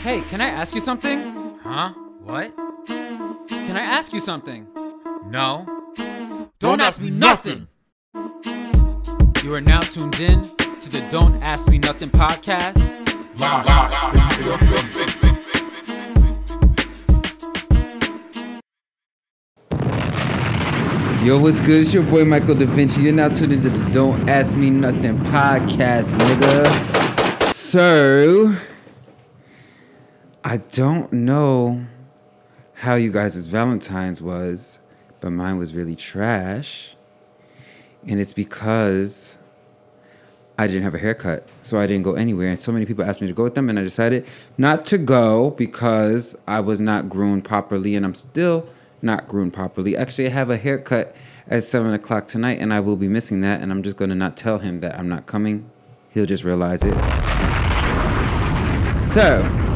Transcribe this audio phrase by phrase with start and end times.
[0.00, 1.58] Hey, can I ask you something?
[1.62, 1.90] Huh?
[2.24, 2.56] What?
[2.86, 4.66] Can I ask you something?
[5.26, 5.66] No.
[6.58, 7.68] Don't, ask me nothing.
[9.44, 10.40] You are now tuned in
[10.80, 12.78] to the Don't Ask Me Nothing podcast.
[21.22, 21.82] Yo, what's good?
[21.82, 23.02] It's your boy Michael Da Vinci.
[23.02, 27.52] You're now tuned into the Don't Ask Me Nothing podcast, nigga.
[27.52, 28.56] So,
[30.42, 31.84] I don't know
[32.72, 34.78] how you guys' Valentine's was,
[35.20, 36.96] but mine was really trash.
[38.08, 39.38] And it's because
[40.58, 42.48] I didn't have a haircut, so I didn't go anywhere.
[42.48, 44.96] And so many people asked me to go with them, and I decided not to
[44.96, 48.66] go because I was not groomed properly, and I'm still
[49.02, 49.94] not groomed properly.
[49.94, 51.14] Actually, I have a haircut
[51.48, 53.60] at seven o'clock tonight, and I will be missing that.
[53.60, 55.70] And I'm just gonna not tell him that I'm not coming.
[56.12, 56.94] He'll just realize it.
[59.06, 59.69] So,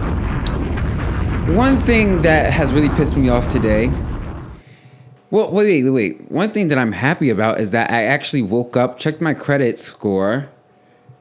[1.49, 3.89] one thing that has really pissed me off today.
[5.31, 6.31] Well, wait, wait, wait.
[6.31, 9.79] One thing that I'm happy about is that I actually woke up, checked my credit
[9.79, 10.49] score,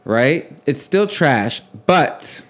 [0.06, 0.50] right?
[0.66, 2.42] It's still trash, but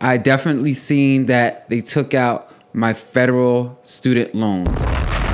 [0.00, 4.80] I definitely seen that they took out my federal student loans.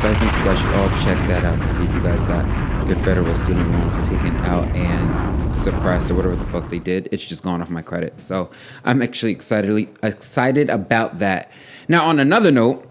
[0.06, 2.46] I think you guys should all check that out to see if you guys got
[2.86, 7.08] your federal student loans taken out and suppressed or whatever the fuck they did.
[7.10, 8.22] It's just gone off my credit.
[8.22, 8.48] So
[8.84, 11.50] I'm actually excitedly excited about that.
[11.88, 12.88] Now on another note,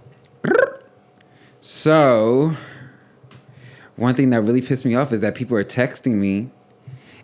[1.61, 2.53] so
[3.95, 6.49] one thing that really pissed me off is that people are texting me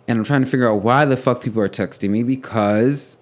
[0.08, 3.18] and I'm trying to figure out why the fuck people are texting me because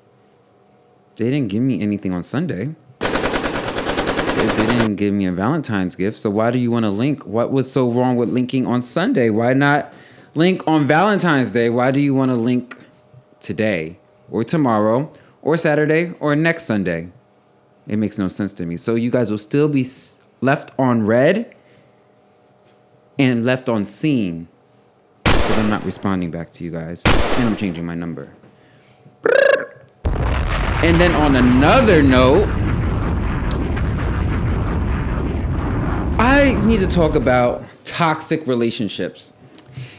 [1.17, 2.77] they didn't give me anything on Sunday.
[4.79, 6.19] Didn't give me a Valentine's gift.
[6.19, 7.27] So why do you want to link?
[7.27, 9.31] What was so wrong with linking on Sunday?
[9.31, 9.93] Why not
[10.35, 11.71] link on Valentine's Day?
[11.71, 12.77] Why do you want to link
[13.41, 13.99] today
[14.31, 17.11] or tomorrow or Saturday or next Sunday?
[17.87, 18.77] It makes no sense to me.
[18.77, 19.85] So you guys will still be
[20.41, 21.55] left on read
[23.19, 24.49] and left on seen
[25.25, 28.33] because I'm not responding back to you guys and I'm changing my number.
[30.83, 32.49] And then on another note,
[36.41, 39.35] I need to talk about toxic relationships.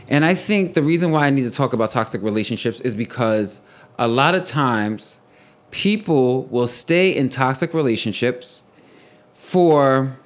[0.08, 3.62] And I think the reason why I need to talk about toxic relationships is because
[4.00, 5.20] a lot of times
[5.70, 8.64] people will stay in toxic relationships
[9.36, 10.18] for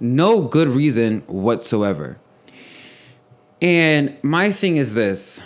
[0.00, 2.18] no good reason whatsoever.
[3.60, 5.42] And my thing is this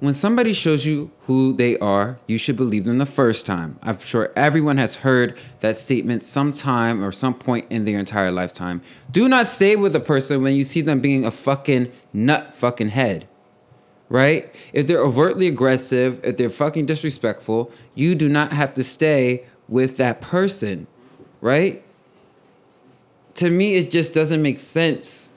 [0.00, 3.78] when somebody shows you who they are, you should believe them the first time.
[3.82, 8.80] I'm sure everyone has heard that statement sometime or some point in their entire lifetime.
[9.10, 12.88] Do not stay with a person when you see them being a fucking nut fucking
[12.88, 13.28] head.
[14.08, 14.52] Right?
[14.72, 19.98] If they're overtly aggressive, if they're fucking disrespectful, you do not have to stay with
[19.98, 20.86] that person.
[21.42, 21.84] Right?
[23.34, 25.30] To me, it just doesn't make sense.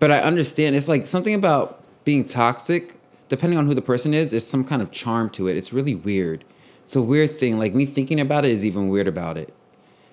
[0.00, 0.74] But I understand.
[0.74, 2.99] It's like something about being toxic
[3.30, 5.56] depending on who the person is, there's some kind of charm to it.
[5.56, 6.44] It's really weird.
[6.82, 7.58] It's a weird thing.
[7.58, 9.54] Like me thinking about it is even weird about it.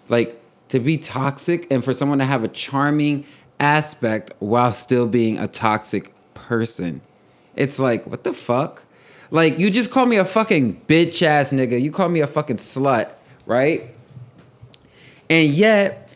[0.08, 3.26] Like to be toxic and for someone to have a charming
[3.60, 7.02] aspect while still being a toxic person.
[7.56, 8.86] It's like, what the fuck?
[9.32, 11.82] Like you just call me a fucking bitch ass nigga.
[11.82, 13.10] You call me a fucking slut,
[13.48, 13.96] right?
[15.28, 16.10] And yet,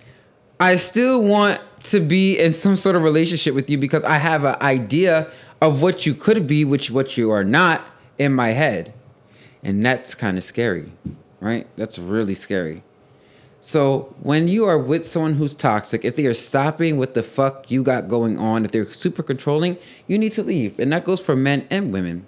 [0.60, 4.44] I still want to be in some sort of relationship with you because I have
[4.46, 7.86] an idea of what you could be, which what you are not
[8.18, 8.94] in my head.
[9.64, 10.92] And that's kind of scary,
[11.40, 11.68] right?
[11.78, 12.84] That's really scary.
[13.60, 17.70] So when you are with someone who's toxic, if they are stopping what the fuck
[17.70, 19.78] you got going on, if they're super controlling,
[20.08, 20.80] you need to leave.
[20.80, 22.26] And that goes for men and women.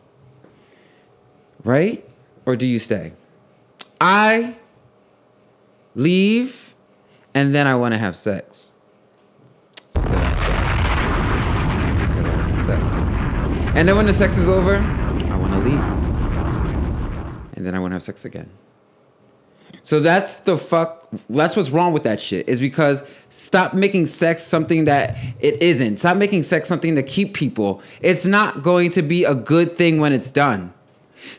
[1.64, 2.08] Right?
[2.46, 3.14] Or do you stay?
[4.00, 4.58] I
[5.96, 6.76] leave
[7.34, 8.76] and then I want to have sex.
[9.92, 10.46] So then I stay.
[12.08, 13.63] Because I want to have sex.
[13.76, 15.80] And then when the sex is over, I want to leave.
[17.54, 18.50] And then I want to have sex again.
[19.82, 21.10] So that's the fuck.
[21.30, 22.48] That's what's wrong with that shit.
[22.48, 25.98] Is because stop making sex something that it isn't.
[25.98, 27.82] Stop making sex something to keep people.
[28.02, 30.74] It's not going to be a good thing when it's done.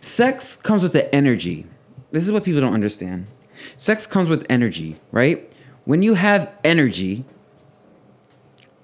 [0.00, 1.66] Sex comes with the energy.
[2.10, 3.28] This is what people don't understand.
[3.76, 5.50] Sex comes with energy, right?
[5.84, 7.24] When you have energy,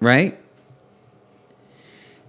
[0.01, 0.40] right?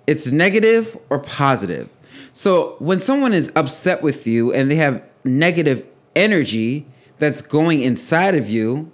[0.07, 1.89] It's negative or positive.
[2.33, 6.87] So when someone is upset with you and they have negative energy
[7.19, 8.91] that's going inside of you,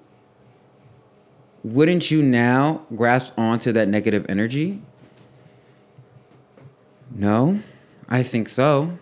[1.63, 4.81] wouldn't you now grasp onto that negative energy?
[7.13, 7.59] No,
[8.07, 8.97] I think so.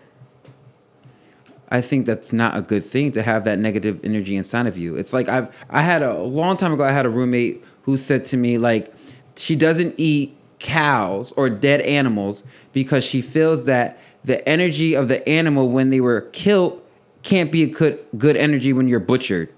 [1.68, 4.96] I think that's not a good thing to have that negative energy inside of you.
[4.96, 7.96] It's like I've I had a, a long time ago I had a roommate who
[7.96, 8.92] said to me like
[9.36, 12.42] she doesn't eat cows or dead animals
[12.72, 16.82] because she feels that the energy of the animal when they were killed
[17.22, 19.54] can't be a good good energy when you're butchered.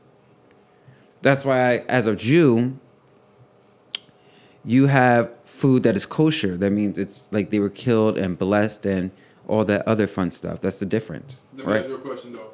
[1.23, 2.79] That's why I, as a Jew
[4.65, 6.57] you have food that is kosher.
[6.59, 9.11] That means it's like they were killed and blessed and
[9.47, 10.61] all that other fun stuff.
[10.61, 11.81] That's the difference, Let me right?
[11.81, 12.51] ask you a question though.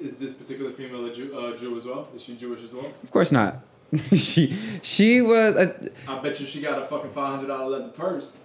[0.00, 2.08] Is this particular female a Jew, uh, Jew as well?
[2.16, 2.92] Is she Jewish as well?
[3.04, 3.62] Of course not.
[4.14, 7.92] she she was a, I bet you she got a fucking five hundred dollar leather
[7.92, 8.40] purse.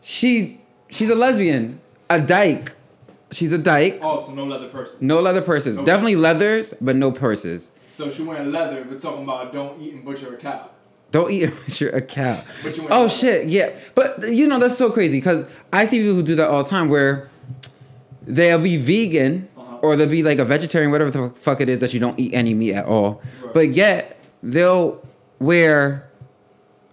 [0.00, 0.60] she
[0.90, 2.72] she's a lesbian, a dyke.
[3.32, 4.00] She's a dyke.
[4.02, 4.96] Oh, so no leather purse.
[5.00, 5.76] No leather purses.
[5.78, 7.70] Definitely leathers, but no purses.
[7.88, 10.70] So she wearing leather, but talking about don't eat and butcher a cow.
[11.12, 12.42] Don't eat with your a cow.
[12.62, 13.08] But you went Oh leather.
[13.14, 13.70] shit, yeah.
[13.94, 16.68] But you know that's so crazy because I see people who do that all the
[16.70, 17.28] time where
[18.22, 19.78] they'll be vegan Uh-huh.
[19.82, 22.34] or they'll be like a vegetarian, whatever the fuck it is that you don't eat
[22.34, 23.22] any meat at all.
[23.42, 23.54] Right.
[23.54, 25.06] But yet they'll
[25.38, 26.10] wear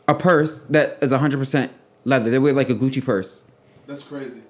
[0.07, 1.71] a purse that is 100%
[2.05, 2.29] leather.
[2.29, 3.43] They wear like a Gucci purse.
[3.85, 4.41] That's crazy.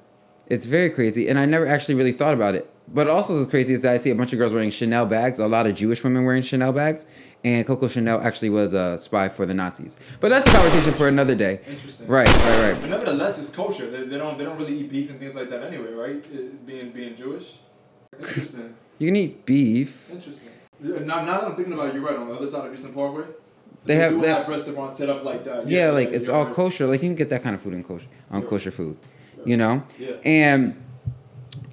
[0.47, 2.71] It's very crazy, and I never actually really thought about it.
[2.87, 5.39] But also, as crazy is that I see a bunch of girls wearing Chanel bags.
[5.39, 7.05] A lot of Jewish women wearing Chanel bags,
[7.43, 9.97] and Coco Chanel actually was a spy for the Nazis.
[10.21, 11.59] But that's a conversation for another day.
[11.67, 12.07] Interesting.
[12.07, 12.79] Right, right, right.
[12.81, 13.91] But nevertheless, it's culture.
[13.91, 16.23] They, they don't they don't really eat beef and things like that anyway, right?
[16.33, 17.57] Uh, Being being Jewish.
[18.17, 18.73] Interesting.
[18.99, 20.09] You can eat beef.
[20.11, 20.49] Interesting.
[20.81, 22.17] Yeah, Now, now that I'm thinking about it, you're right.
[22.17, 23.23] On the other side of Eastern Parkway,
[23.85, 25.67] They have- do they- have restaurants set up like that.
[25.67, 26.53] Yeah, like it's all right.
[26.53, 26.87] kosher.
[26.87, 28.47] Like you can get that kind of food in kosher on Yeah.
[28.47, 28.97] kosher food,
[29.45, 29.83] you know.
[29.97, 30.11] Yeah.
[30.25, 30.75] And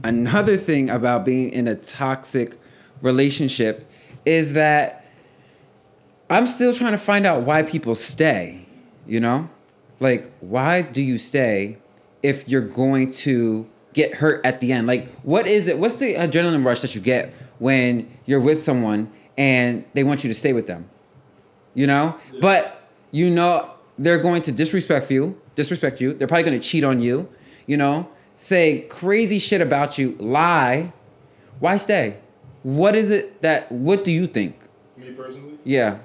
[0.03, 2.57] another thing about being in a toxic
[3.03, 3.91] relationship
[4.25, 5.05] is that
[6.31, 8.67] I'm still trying to find out why people stay.
[9.07, 9.51] You know,
[10.01, 11.77] like why do you stay
[12.23, 14.87] if you're going to get hurt at the end?
[14.87, 15.79] Like, what is it?
[15.79, 20.29] What's the adrenaline rush that you get when you're with someone and they want you
[20.29, 20.89] to stay with them?
[21.75, 22.17] you know?
[22.41, 26.15] But you know they're going to disrespect you disrespect you.
[26.15, 27.29] They're probably going to cheat on you
[27.67, 28.09] you know?
[28.37, 30.93] Say crazy shit about you lie.
[31.61, 32.19] Why stay?
[32.63, 34.57] What is it that what do you think?
[34.97, 35.99] Me personally, yeah.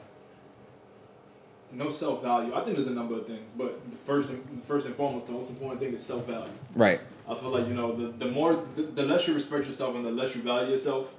[1.71, 2.53] No self value.
[2.53, 5.31] I think there's a number of things, but the first and first and foremost, the
[5.31, 6.51] most important thing is self value.
[6.75, 6.99] right.
[7.27, 10.05] I feel like you know the the more the, the less you respect yourself and
[10.05, 11.13] the less you value yourself,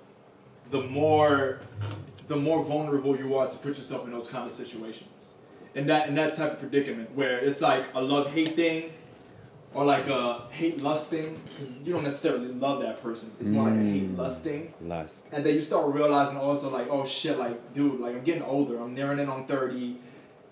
[0.71, 1.61] the more
[2.29, 5.39] the more vulnerable you are to put yourself in those kind of situations.
[5.75, 8.93] And that in that type of predicament where it's like a love hate thing,
[9.75, 13.31] or like a hate lust thing, because you don't necessarily love that person.
[13.41, 13.93] It's more like a mm.
[13.93, 14.75] hate lust thing.
[14.81, 18.43] lust And then you start realizing also like, oh shit, like dude, like I'm getting
[18.43, 18.81] older.
[18.81, 19.97] I'm nearing in on thirty.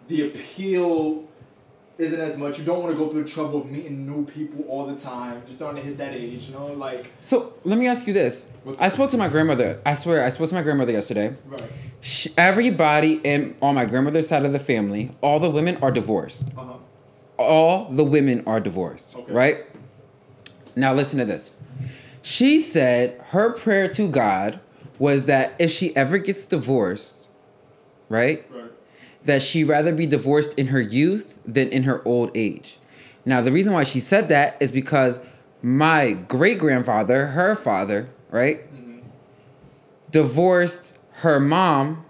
[0.08, 1.28] The appeal
[1.98, 2.58] isn't as much.
[2.60, 5.42] You don't want to go through the trouble of meeting new people all the time.
[5.46, 8.48] You're starting to hit that age, you know, like so let me ask you this
[8.80, 11.62] i spoke to my grandmother i swear i spoke to my grandmother yesterday right.
[12.00, 16.44] Sh everybody in on my grandmother's side of the family all the women are divorced
[16.56, 16.72] Uh huh.
[17.36, 19.32] all the women are divorced, Okay.
[19.32, 19.56] right?
[20.76, 21.56] Now listen to this.
[22.22, 24.60] She said her prayer to God
[24.98, 27.26] was that if she ever gets divorced,
[28.08, 28.70] right, Right.
[29.24, 32.78] that she rather be divorced in her youth than in her old age.
[33.24, 35.18] Now the reason why she said that is because
[35.62, 38.98] my great grandfather, her father, right, Mm-hmm.
[40.10, 42.04] divorced her mom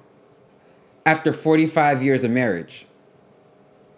[1.07, 2.87] after 45 years of marriage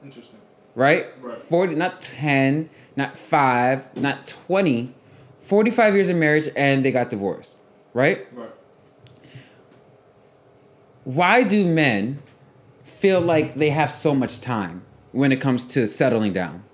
[0.05, 0.39] Interesting.
[0.77, 1.07] right?
[1.21, 1.37] Right.
[1.39, 4.95] 40, not 10, not 5, not 20,
[5.41, 7.59] 45 years of marriage and they got divorced,
[7.93, 8.27] right?
[8.33, 8.51] Right.
[11.05, 12.21] Why do men
[12.85, 16.65] feel like they have so much time when it comes to settling down?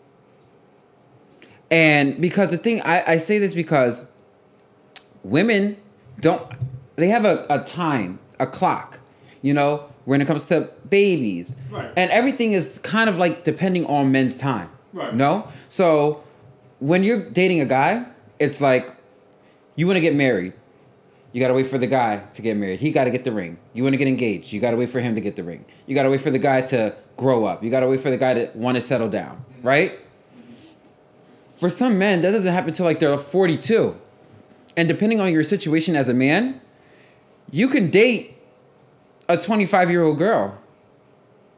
[1.71, 4.07] And because the thing, I, I say this because
[5.23, 5.77] women
[6.21, 6.47] don't,
[6.97, 9.01] they have a, a time, a clock,
[9.43, 11.57] you know, when it comes to babies.
[11.71, 11.93] Right.
[11.97, 14.71] And everything is kind of like depending on men's time.
[14.93, 15.15] Right.
[15.15, 15.49] No?
[15.69, 16.23] So
[16.79, 18.07] when you're dating a guy,
[18.39, 18.95] it's like
[19.75, 20.53] you want to get married.
[21.33, 22.81] You gotta wait for the guy to get married.
[22.81, 23.59] He gotta get the ring.
[23.75, 24.53] You wanna get engaged.
[24.53, 25.67] You gotta wait for him to get the ring.
[25.87, 27.63] You gotta wait for the guy to grow up.
[27.63, 29.99] You gotta wait for the guy to wanna settle down, right?
[31.57, 33.97] For some men, that doesn't happen until like they're 42.
[34.77, 36.61] And depending on your situation as a man,
[37.51, 38.37] you can date
[39.29, 40.59] a 25 year old girl,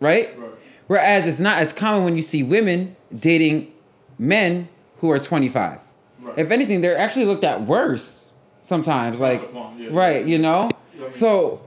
[0.00, 0.38] right?
[0.38, 0.50] Right.
[0.86, 3.72] Whereas it's not as common when you see women dating
[4.18, 5.80] men who are 25.
[6.20, 6.38] Right.
[6.38, 9.20] If anything, they're actually looked at worse sometimes.
[9.20, 9.88] Like, yeah.
[9.90, 10.70] right, you know?
[11.10, 11.62] So.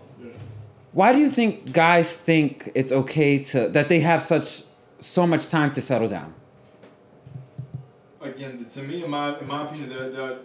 [0.94, 4.64] Why do you think guys think it's okay to, that they have such,
[5.00, 6.34] so much time to settle down?
[8.22, 10.38] Again, to me, in my in my opinion, there, there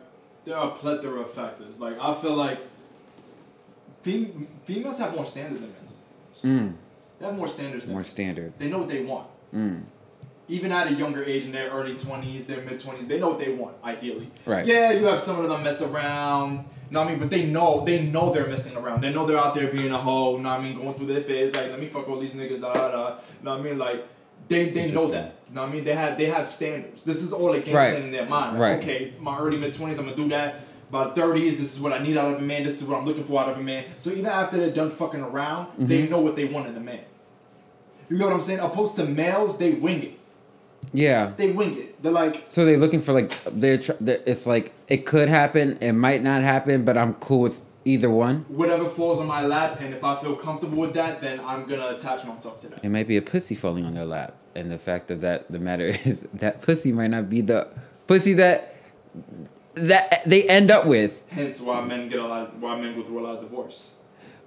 [0.44, 1.78] there are a plethora of factors.
[1.78, 2.58] Like I feel like
[4.02, 6.70] fem- females have more standards than men.
[6.70, 6.74] Mm,
[7.18, 8.04] They have more standards than more men.
[8.10, 8.52] standard.
[8.58, 9.26] They know what they want.
[9.54, 9.82] Mm.
[10.48, 13.38] Even at a younger age, in their early twenties, their mid twenties, they know what
[13.40, 13.76] they want.
[13.84, 14.64] Ideally, Right.
[14.64, 16.64] Yeah, you have some of them mess around.
[16.90, 17.19] Know what I mean?
[17.19, 19.00] But they know they know they're messing around.
[19.02, 20.37] They know they're out there being a hoe.
[20.37, 20.76] Know what I mean?
[20.76, 22.61] Going through their phase, like let me fuck all these niggas.
[22.61, 23.16] Da da da.
[23.43, 23.78] Know what I mean?
[23.78, 24.07] Like
[24.49, 25.35] they they know that.
[25.52, 25.85] Know what I mean?
[25.85, 27.02] They have they have standards.
[27.02, 27.90] This is all a game Right.
[27.93, 28.59] plan in their mind.
[28.59, 28.83] Like, Right.
[28.83, 30.61] Okay, my early mid twenties, I'm gonna do that.
[30.90, 32.62] By thirties, this is what I need out of a man.
[32.62, 33.85] This is what I'm looking for out of a man.
[33.99, 36.12] So even after they're done fucking around, they Mm-hmm.
[36.12, 37.00] know what they want in a man.
[38.09, 38.61] You know what I'm saying?
[38.61, 40.21] Opposed to males, they wing it.
[40.93, 41.33] Yeah.
[41.37, 42.02] They wing it.
[42.02, 45.78] They're like, So they're looking for like they're, tr- they're it's like it could happen,
[45.81, 48.45] it might not happen, but I'm cool with either one.
[48.49, 51.88] whatever falls on my lap, and if I feel comfortable with that, then I'm gonna
[51.88, 52.85] attach myself to that.
[52.85, 55.59] It might be a pussy falling on their lap, and the fact of that the
[55.59, 57.69] matter is that pussy might not be the
[58.07, 58.75] pussy that
[59.75, 61.23] that they end up with.
[61.28, 62.49] Hence, why men get a lot.
[62.49, 63.95] Of, why men go through a lot of divorce.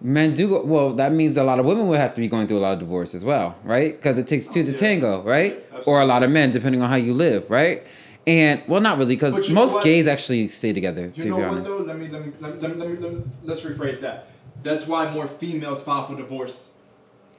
[0.02, 0.94] Men do go, well.
[0.94, 2.80] That means a lot of women will have to be going through a lot of
[2.80, 3.96] divorce as well, right?
[3.96, 4.78] Because it takes two to Yeah.
[4.78, 5.58] tango, right?
[5.74, 5.84] Absolutely.
[5.94, 7.84] Or a lot of men, depending on how you live, right?
[8.26, 11.12] And well, not really, because most gays actually stay together.
[11.16, 11.78] You to know be what though?
[11.80, 14.28] Let me let me let me, let me, let me, let me let's rephrase that.
[14.64, 16.74] That's why more females file for divorce.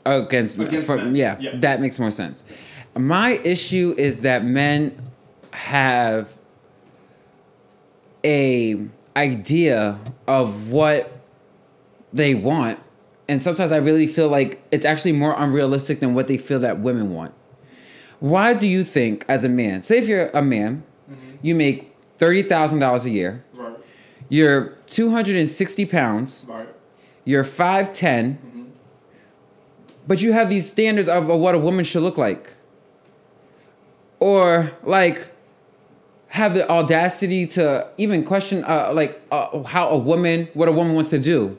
[0.06, 1.14] against, Against for, men.
[1.14, 1.56] Yeah, Yeah.
[1.56, 2.42] that makes more sense.
[2.96, 5.00] My issue is that men
[5.52, 6.36] have
[8.24, 8.86] a
[9.16, 11.19] idea of what
[12.12, 12.78] they want
[13.28, 16.80] and sometimes i really feel like it's actually more unrealistic than what they feel that
[16.80, 17.32] women want
[18.18, 20.82] why do you think as a man say if you're a man
[21.42, 23.74] you make $30000 a year Right.
[24.28, 26.68] you're 260 pounds Right.
[27.24, 28.36] you're 5'10,
[30.06, 32.54] but you have these standards of, of what a woman should look like.
[34.18, 35.28] Or, like,
[36.28, 40.94] have the audacity to even question, uh, like, uh, how a woman, what a woman
[40.94, 41.58] wants to do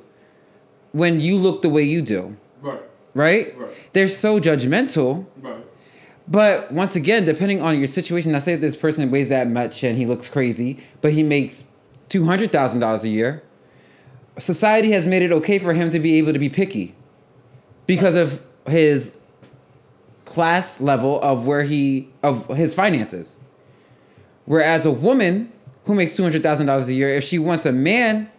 [0.92, 2.82] when you look the way you do, Right.
[3.14, 3.58] right?
[3.58, 3.72] Right.
[3.94, 5.26] They're so judgmental.
[5.42, 5.56] Right.
[6.28, 9.98] But once again, depending on your situation, I say this person weighs that much and
[9.98, 11.64] he looks crazy, but he makes
[12.10, 13.44] two hundred thousand dollars a year.
[14.40, 16.96] Society has made it okay for him to be able to be picky
[17.86, 19.18] because of his
[20.26, 23.40] class level of where he of his finances.
[24.46, 25.52] Whereas a woman
[25.86, 28.30] who makes two hundred thousand dollars a year, if she wants a man,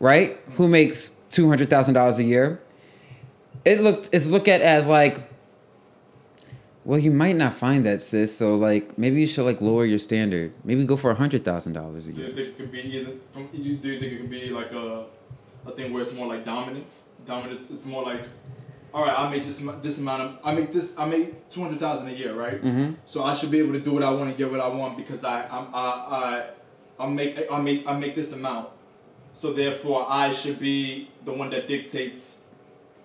[0.00, 2.60] right, who makes two hundred thousand dollars a year,
[3.64, 5.28] it looked it's looked at as like
[6.86, 8.38] well, you might not find that, sis.
[8.38, 10.52] So, like, maybe you should like lower your standard.
[10.62, 12.30] Maybe go for a hundred thousand dollars a year.
[12.30, 13.48] Do you think it could be either from?
[13.48, 15.06] Do you, think it could be like a,
[15.66, 17.08] a thing where it's more like dominance?
[17.26, 17.72] Dominance.
[17.72, 18.28] It's more like,
[18.94, 20.38] all right, I make this this amount of.
[20.44, 20.96] I make this.
[20.96, 22.62] I make two hundred thousand a year, right?
[22.62, 22.92] Mm-hmm.
[23.04, 24.96] So I should be able to do what I want and get what I want
[24.96, 25.88] because I I'm, I
[26.20, 26.50] I
[27.00, 28.68] I make I make I make this amount.
[29.36, 32.40] So therefore, I should be the one that dictates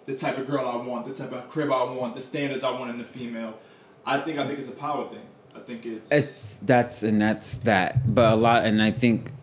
[0.05, 2.69] the type of girl I want, the type of crib I want, the standards I
[2.71, 3.59] want in the female.
[4.05, 5.25] I think I think it's a power thing.
[5.53, 6.09] I think it's.
[6.09, 8.15] It's that's and that's that.
[8.15, 9.33] But a lot, and I think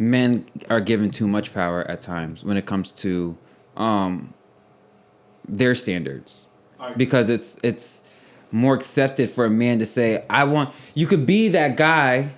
[0.00, 3.38] men are given too much power at times when it comes to
[3.76, 4.34] um
[5.46, 6.48] their standards.
[6.96, 8.02] Because it's it's
[8.50, 12.32] more accepted for a man to say I want you could be that guy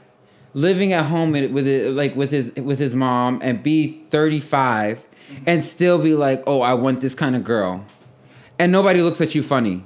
[0.54, 5.04] living at home with it, like with his with his mom and be 35
[5.46, 7.84] and still be like oh I want this kind of girl.
[8.58, 9.84] And nobody looks at you funny.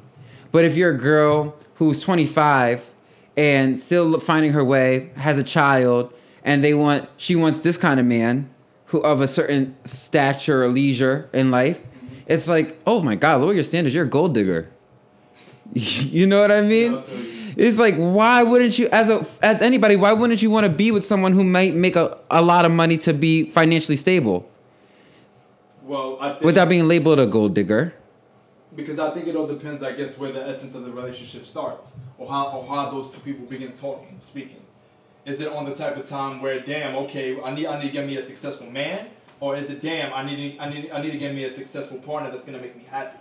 [0.50, 2.92] But if you're a girl who's 25
[3.36, 6.12] and still finding her way has a child
[6.44, 8.48] and they want she wants this kind of man
[8.86, 11.80] who of a certain stature or leisure in life
[12.26, 13.94] it's like oh my god lower your standards.
[13.94, 14.68] You're a gold digger.
[15.74, 17.02] You know what i mean
[17.56, 17.68] Yeah, I feel you.
[17.68, 20.90] it's like why wouldn't you as a as anybody why wouldn't you want to be
[20.90, 24.48] with someone who might make a, a lot of money to be financially stable
[25.82, 27.94] Well, I think without being labeled a gold digger
[28.74, 31.98] because I think it all depends, I guess, where the essence of the relationship starts,
[32.18, 34.62] or how or how those two people begin talking, speaking.
[35.24, 37.92] Is it on the type of time where, damn, okay, I need I need to
[37.92, 39.08] get me a successful man,
[39.40, 41.50] or is it, damn, I need to, I need I need to get me a
[41.50, 43.18] successful partner that's gonna make me happy.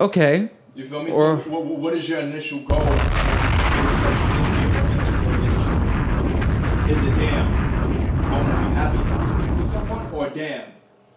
[0.00, 0.50] okay
[0.80, 1.10] You feel me?
[1.12, 2.78] Or- so, what, what is your initial goal?
[2.78, 6.90] when you first start this relationship or into a relationship?
[6.90, 7.48] Is it damn?
[8.24, 10.68] I want to be happy with someone, or damn,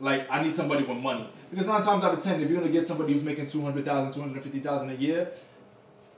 [0.02, 1.30] like I need somebody with money.
[1.50, 4.90] Because nine times out of ten, if you're gonna get somebody who's making 200,000, 250,000
[4.90, 5.32] a year,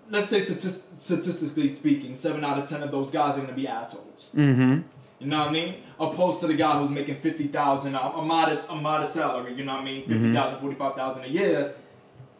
[0.09, 3.67] let's say statist- statistically speaking, seven out of ten of those guys are gonna be
[3.67, 4.33] assholes.
[4.35, 4.79] mm-hmm
[5.19, 5.75] You know what I mean?
[5.99, 9.53] Opposed to the guy who's making fifty thousand, a, modest, a modest salary.
[9.53, 10.07] You know what I mean?
[10.07, 11.75] Fifty thousand, forty-five thousand a year,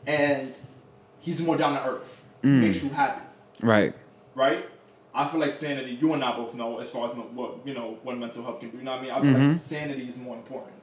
[0.07, 0.51] and
[1.25, 2.24] he's more down to earth.
[2.44, 2.62] Mm.
[2.62, 3.22] Makes you happy,
[3.62, 3.94] right
[4.36, 4.70] right?
[5.13, 5.98] I feel like sanity.
[6.00, 8.70] You and I both know as far as what you know what mental health can
[8.70, 8.77] do.
[8.77, 9.12] You know what I mean?
[9.12, 10.74] I feel like sanity is more important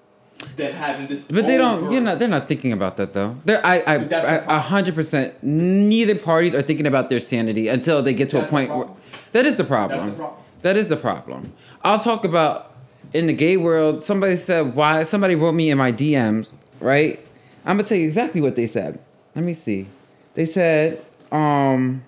[0.56, 1.24] than having this.
[1.24, 1.34] Mm-hmm.
[1.34, 1.92] But they don't.
[1.92, 2.18] You're not.
[2.18, 3.36] They're not thinking about that though.
[3.44, 3.64] They're.
[3.64, 3.82] I.
[3.86, 3.98] I.
[3.98, 5.34] But that's the I- A hundred percent.
[5.42, 8.88] Neither parties are thinking about their sanity until they get to That's a point where.
[9.32, 9.98] That is the problem.
[9.98, 10.42] That's the problem.
[10.62, 11.52] That is the problem.
[11.82, 12.72] I'll talk about
[13.12, 14.02] in the gay world.
[14.02, 15.04] Somebody said why.
[15.04, 16.52] Somebody wrote me in my DMs.
[16.80, 17.20] Right.
[17.64, 18.98] I'm gonna tell you exactly what they said.
[19.34, 19.88] Let me see.
[20.34, 21.04] They said.
[21.30, 22.04] Um.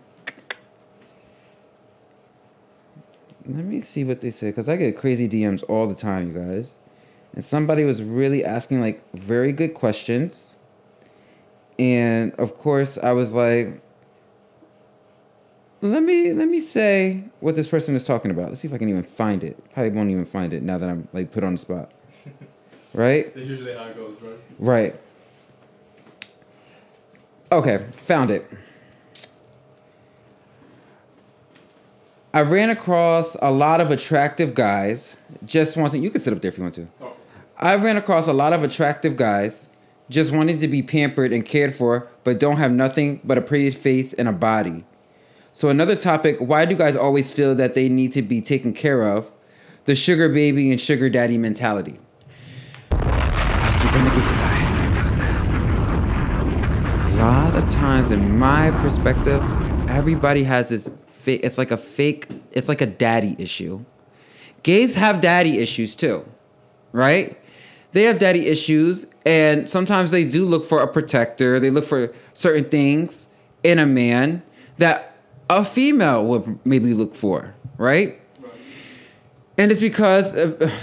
[3.47, 6.35] Let me see what they said because I get crazy DMs all the time, you
[6.35, 6.77] guys.
[7.35, 10.55] And somebody was really asking like very good questions.
[11.79, 13.83] And of course, I was like,
[15.83, 18.49] let me let me say what this person is talking about.
[18.49, 19.59] Let's see if I can even find it.
[19.73, 21.93] Probably won't even find it now that I'm like put on the spot.
[22.95, 23.35] right?
[23.35, 24.39] That's usually how it goes, right?
[24.59, 25.01] Right.
[27.55, 28.51] Okay, found it.
[32.33, 36.03] I ran across a lot of attractive guys just wanting.
[36.03, 36.89] You can sit up there if you want to.
[37.01, 37.13] Oh,
[37.57, 39.71] I ran across a lot of attractive guys
[40.11, 43.71] just wanting to be pampered and cared for, but don't have nothing but a pretty
[43.71, 44.85] face and a body.
[45.53, 49.05] So, another topic why do guys always feel that they need to be taken care
[49.09, 49.31] of?
[49.85, 52.01] The sugar baby and sugar daddy mentality.
[52.91, 54.65] I speak on the gay side.
[55.05, 55.45] What the hell?
[57.07, 59.43] A lot of times, in my perspective,
[59.89, 63.85] everybody has this fake, it's like a fake, it's like a daddy issue.
[64.63, 66.25] Gays have daddy issues too
[66.95, 67.37] right?
[67.93, 71.61] They have daddy issues, and sometimes they do look for a protector.
[71.61, 73.29] They look for certain things
[73.63, 74.43] in a man
[74.79, 75.17] that
[75.51, 78.21] a female would maybe look for, right?
[79.59, 80.33] And it's because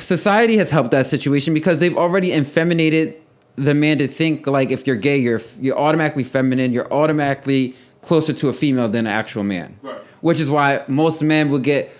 [0.02, 3.21] society has helped that situation because they've already effeminated
[3.56, 8.34] the man to think like if you're gay, you're you're automatically feminine, you're automatically closer
[8.34, 9.78] to a female than an actual man.
[9.82, 10.02] Right.
[10.22, 11.92] Which is why most men would get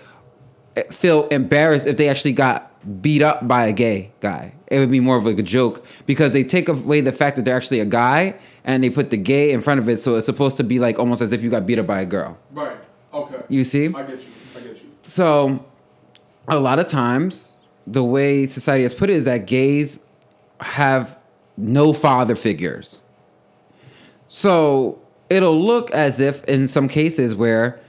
[0.76, 2.68] eh, feel embarrassed if they actually got
[3.00, 4.54] beat up by a gay guy.
[4.66, 7.44] It would be more of like a joke because they take away the fact that
[7.44, 8.34] they're actually a guy
[8.64, 10.98] and they put the gay in front of it, so it's supposed to be like
[10.98, 12.38] almost as if you got beat up by a girl.
[12.52, 12.76] right.
[13.12, 13.42] Okay.
[13.48, 13.86] You see?
[13.88, 14.28] I get you.
[14.56, 14.90] I get you.
[15.02, 15.66] So,
[16.48, 17.52] a lot of times,
[17.86, 20.00] the way society has put it is that gays
[20.60, 21.21] have
[21.56, 23.02] no father figures.
[24.28, 27.80] So, it'll look as if, in some cases, where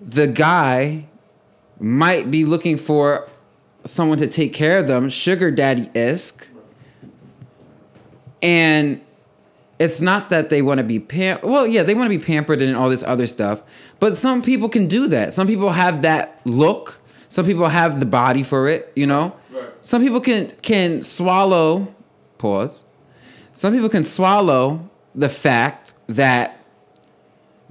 [0.00, 1.06] the guy
[1.78, 3.28] might be looking for
[3.84, 6.48] someone to take care of them, sugar daddy esque.
[8.42, 9.00] And
[9.78, 12.62] it's not that they want to be pam well yeah they want to be pampered
[12.62, 13.60] and all this other stuff
[13.98, 18.06] but some people can do that some people have that look some people have the
[18.06, 19.64] body for it you know Right.
[19.80, 21.92] some people can can swallow
[22.38, 22.84] pause
[23.54, 26.58] some people can swallow the fact that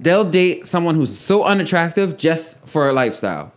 [0.00, 3.52] they'll date someone who's so unattractive just for a lifestyle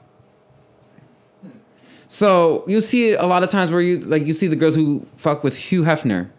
[2.08, 4.76] so you see it a lot of times where you like you see the girls
[4.76, 6.30] who fuck with Hugh Hefner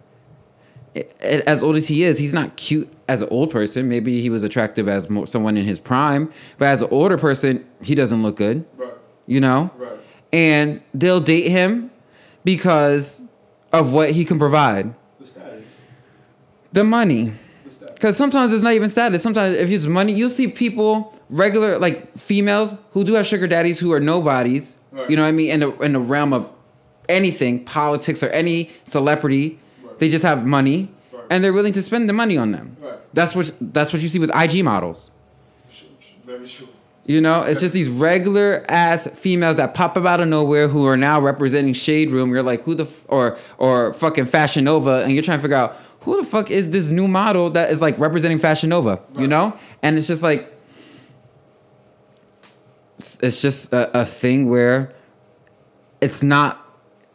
[0.94, 3.88] a- as old as he is, he's not cute as an old person.
[3.88, 7.64] Maybe he was attractive as mo- someone in his prime, but as an older person,
[7.82, 8.64] he doesn't look good.
[8.76, 8.94] Right.
[9.26, 10.00] You know, Right.
[10.32, 11.90] and they'll date him
[12.44, 13.22] because
[13.72, 14.94] of what he can provide.
[16.72, 17.32] The money.
[17.94, 19.22] Because sometimes it's not even status.
[19.22, 23.80] Sometimes if it's money, you'll see people, regular like females who do have sugar daddies
[23.80, 24.76] who are nobodies.
[24.92, 25.10] Right.
[25.10, 25.50] You know what I mean?
[25.50, 26.48] In the in the realm of
[27.08, 29.98] anything, politics or any celebrity, Right.
[29.98, 31.24] they just have money Right.
[31.30, 32.76] and they're willing to spend the money on them.
[32.80, 32.94] Right.
[33.14, 35.10] That's what that's what you see with IG models.
[36.24, 36.68] Very true.
[37.06, 40.86] You know, it's just these regular ass females that pop up out of nowhere who
[40.86, 42.30] are now representing Shade Room.
[42.32, 45.56] You're like, who the f- or or fucking Fashion Nova, and you're trying to figure
[45.56, 49.00] out who the fuck is this new model that is like representing Fashion Nova.
[49.16, 50.52] You know, and it's just like
[52.98, 54.94] it's it's just a, a thing where
[56.00, 56.64] it's not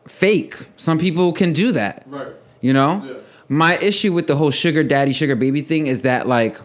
[0.07, 0.55] fake.
[0.77, 2.03] Some people can do that.
[2.07, 2.33] Right.
[2.61, 3.03] You know?
[3.03, 3.13] Yeah.
[3.49, 6.59] My issue with the whole sugar daddy, sugar baby thing is that like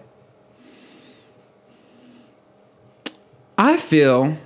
[3.56, 4.36] I feel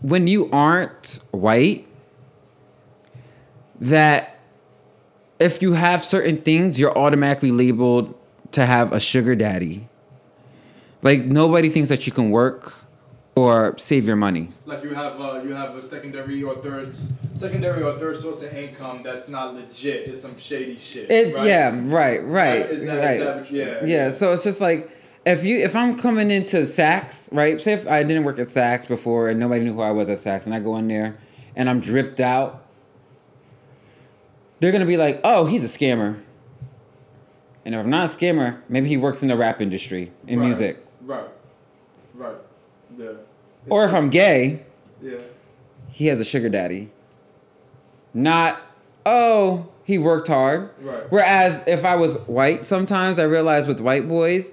[0.00, 1.86] when you aren't white
[3.80, 4.37] that
[5.38, 8.14] if you have certain things, you're automatically labeled
[8.52, 9.88] to have a sugar daddy.
[11.02, 12.74] Like nobody thinks that you can work
[13.36, 14.48] or save your money.
[14.66, 16.92] Like you have uh, you have a secondary or third
[17.34, 20.08] secondary or third source of income that's not legit.
[20.08, 21.08] It's some shady shit.
[21.10, 21.46] It's right?
[21.46, 23.18] yeah, right, right, Is that- is right.
[23.20, 23.84] that yeah, yeah.
[23.84, 24.10] yeah.
[24.10, 24.90] So it's just like
[25.24, 27.60] if you if I'm coming into Saks, right?
[27.60, 30.18] Say if I didn't work at Saks before and nobody knew who I was at
[30.18, 31.16] Saks, and I go in there
[31.54, 32.64] and I'm dripped out,
[34.60, 36.20] they're gonna be like, "Oh, he's a scammer."
[37.64, 40.46] And if I'm not a scammer, maybe he works in the rap industry in Right.
[40.46, 40.84] music.
[41.04, 41.28] Right.
[42.14, 42.36] Right.
[42.96, 43.08] Yeah.
[43.68, 44.60] Or if I'm gay,
[45.02, 45.18] Yeah.
[45.90, 46.90] he has a sugar daddy.
[48.14, 48.58] Not,
[49.04, 50.70] oh, he worked hard.
[50.82, 51.02] Right.
[51.10, 54.50] Whereas if I was white, sometimes I realize with white boys,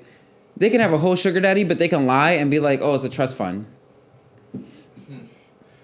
[0.58, 2.96] they can have a whole sugar daddy, but they can lie and be like, oh,
[2.96, 3.66] it's a trust fund.
[4.54, 4.62] Hmm.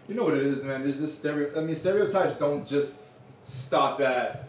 [0.09, 0.83] You know what it is, man.
[0.83, 1.57] There's just stereo.
[1.57, 2.99] I mean, stereotypes don't just
[3.43, 4.47] stop at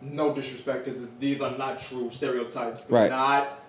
[0.00, 2.84] no disrespect, because these are not true stereotypes.
[2.84, 3.10] Do Right.
[3.10, 3.60] Not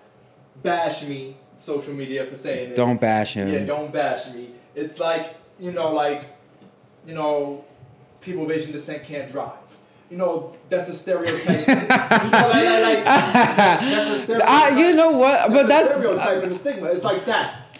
[0.62, 2.76] bash me, social media, for saying this.
[2.76, 3.48] Don't bash him.
[3.48, 4.50] Yeah, don't bash me.
[4.74, 6.36] It's like you know, like
[7.06, 7.64] you know,
[8.20, 9.54] people of Asian descent can't drive.
[10.10, 11.68] You know, that's a stereotype.
[11.68, 14.48] you know, like, like, that's a stereotype.
[14.48, 15.50] I, you know what?
[15.50, 16.86] But a that's stereotype and a stigma.
[16.88, 17.78] It's like that.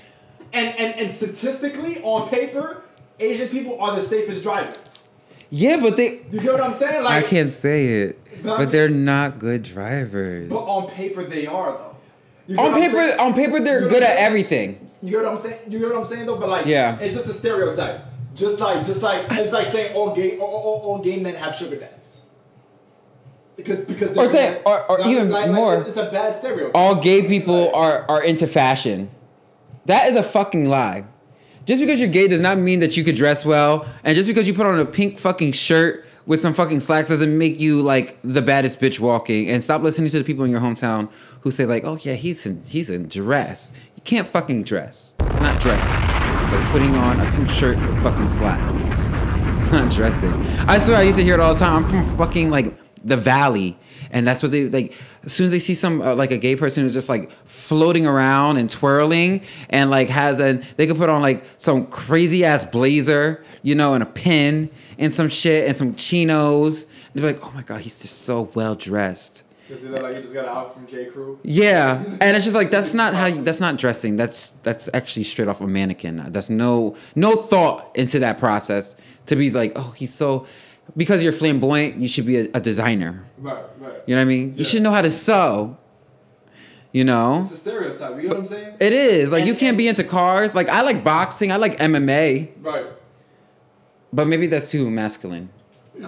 [0.52, 2.82] And, and and statistically, on paper,
[3.18, 5.08] Asian people are the safest drivers.
[5.50, 6.20] Yeah, but they.
[6.30, 7.02] You get what I'm saying?
[7.04, 10.48] Like I can't say it, But- but they're not good drivers.
[10.48, 11.96] But on paper, they are though.
[12.46, 13.20] You On paper, saying?
[13.20, 14.90] on paper, they're You know good at everything.
[15.02, 15.58] You get what I'm saying?
[15.68, 16.36] You get what I'm saying though?
[16.36, 16.98] But like, Yeah.
[17.00, 18.00] it's just a stereotype.
[18.34, 21.54] Just like, just like, it's like saying all gay, all, all, all gay men have
[21.54, 22.24] sugar daddies.
[23.56, 24.60] Because because Or they're say- gay.
[24.64, 25.74] or- or Like- even like- like, more.
[25.76, 26.72] it's, it's a bad stereotype.
[26.74, 29.10] All gay people Like, are are into fashion.
[29.86, 31.04] That is a fucking lie.
[31.70, 34.44] Just because you're gay does not mean that you could dress well, and just because
[34.44, 38.18] you put on a pink fucking shirt with some fucking slacks doesn't make you like
[38.24, 39.48] the baddest bitch walking.
[39.48, 41.08] And stop listening to the people in your hometown
[41.42, 45.14] who say like, "Oh yeah, he's in he's in dress." You can't fucking dress.
[45.20, 45.94] It's not dressing.
[46.58, 48.88] It's putting on a pink shirt with fucking slacks.
[49.48, 50.32] It's not dressing.
[50.66, 51.84] I swear I used to hear it all the time.
[51.84, 53.78] I'm from fucking like the valley.
[54.10, 55.00] And that's what they like.
[55.24, 58.06] As soon as they see some uh, like a gay person who's just like floating
[58.06, 62.64] around and twirling, and like has a, they could put on like some crazy ass
[62.64, 66.86] blazer, you know, and a pin and some shit and some chinos.
[67.14, 69.42] They're like, oh my god, he's just so well dressed.
[69.70, 71.06] Because they're like, you just got out from J.
[71.06, 71.38] Crew.
[71.44, 74.16] Yeah, and it's just like that's not how you, that's not dressing.
[74.16, 76.24] That's that's actually straight off a mannequin.
[76.32, 80.46] That's no no thought into that process to be like, oh, he's so
[80.96, 83.24] because you're flamboyant, you should be a, a designer.
[83.38, 83.94] Right, right.
[84.06, 84.54] You know what I mean?
[84.56, 85.76] You should know how to sew.
[86.92, 88.16] You know, It's a stereotype.
[88.16, 88.74] You get what I'm saying?
[88.80, 90.56] it is like you can't be into cars.
[90.56, 92.86] Like I like boxing, I like MMA, Right.
[94.12, 95.50] but maybe that's too masculine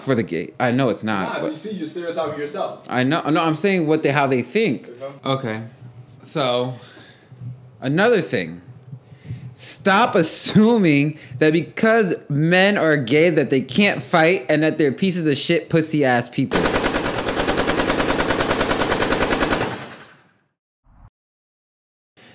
[0.01, 0.55] for the gay.
[0.59, 1.35] I know it's not.
[1.35, 2.85] Nah, but- you see, you're stereotyping yourself.
[2.89, 3.21] I know.
[3.31, 4.89] No, I'm saying what they how they think.
[4.89, 5.35] Uh-huh.
[5.35, 5.63] Okay.
[6.23, 6.75] So,
[7.81, 8.62] another thing.
[9.55, 15.27] Stop assuming that because men are gay that they can't fight and that they're pieces
[15.27, 16.61] of shit pussy ass people.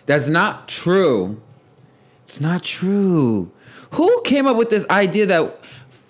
[0.06, 1.42] That's not true.
[2.24, 3.52] It's not true.
[3.92, 5.60] Who came up with this idea that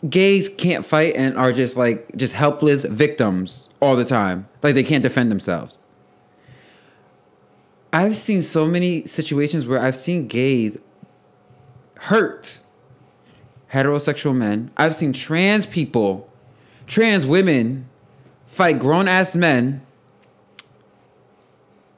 [0.07, 4.47] gays can't fight and are just like just helpless victims all the time?
[4.61, 5.79] Like they can't defend themselves.
[7.93, 10.77] I've seen so many situations where I've seen gays
[11.99, 12.59] hurt
[13.73, 14.71] heterosexual men.
[14.77, 16.29] I've seen trans people,
[16.85, 17.87] trans women
[18.45, 19.81] fight grown ass men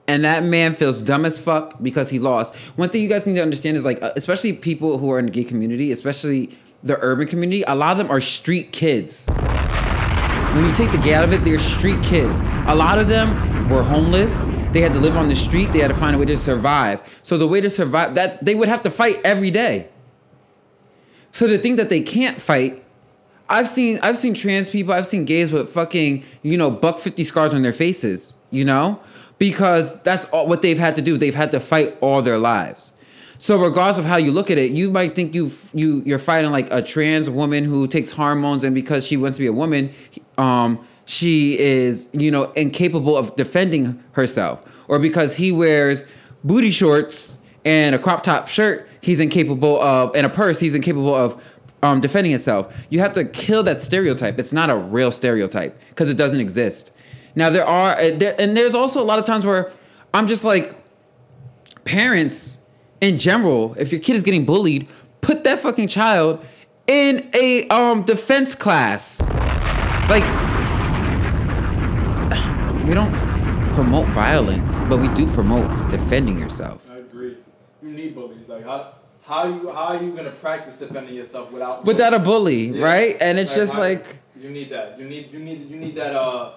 [0.09, 2.55] and that man feels dumb as fuck because he lost.
[2.75, 5.25] One thing you guys need to understand is like, uh, especially people who are in
[5.25, 9.27] the gay community, especially the urban community, a lot of them are street kids.
[9.27, 12.39] When you take the gay out of it, they're street kids.
[12.65, 14.49] A lot of them were homeless.
[14.71, 15.73] They had to live on the street.
[15.73, 17.01] They had to find a way to survive.
[17.23, 19.89] So the way to survive that they would have to fight every day.
[21.31, 22.83] So the thing that they can't fight,
[23.49, 27.23] I've seen I've seen trans people, I've seen gays with fucking, you know, buck 50
[27.23, 28.99] scars on their faces, you know?
[29.39, 31.17] Because that's all what they've had to do.
[31.17, 32.93] They've had to fight all their lives.
[33.39, 36.51] So regardless of how you look at it, you might think you you you're fighting
[36.51, 39.93] like a trans woman who takes hormones and because she wants to be a woman,
[40.37, 46.05] um she is, you know, incapable of defending herself or because he wears
[46.43, 51.15] booty shorts and a crop top shirt, he's incapable of and a purse, he's incapable
[51.15, 51.43] of
[51.81, 52.77] um, defending himself.
[52.91, 54.37] You have to kill that stereotype.
[54.37, 56.91] It's not a real stereotype because it doesn't exist.
[57.33, 59.71] Now there are, uh, and there's also a lot of times where
[60.13, 60.75] I'm just like,
[61.85, 62.59] parents
[63.01, 64.87] in general, if your kid is getting bullied,
[65.21, 66.45] put that fucking child
[66.85, 69.19] in a um defense class.
[70.07, 70.48] Like,
[72.89, 73.13] we don't
[73.73, 76.89] promote violence, but we do promote defending yourself.
[76.89, 77.37] I agree.
[77.83, 78.49] You need bullies.
[78.49, 82.69] Like how how you how are you gonna practice defending yourself without Without a bully,
[82.69, 82.83] Yeah.
[82.83, 83.15] right?
[83.21, 84.99] And it's just how- like, you need that.
[84.99, 86.53] You need you need you need that uh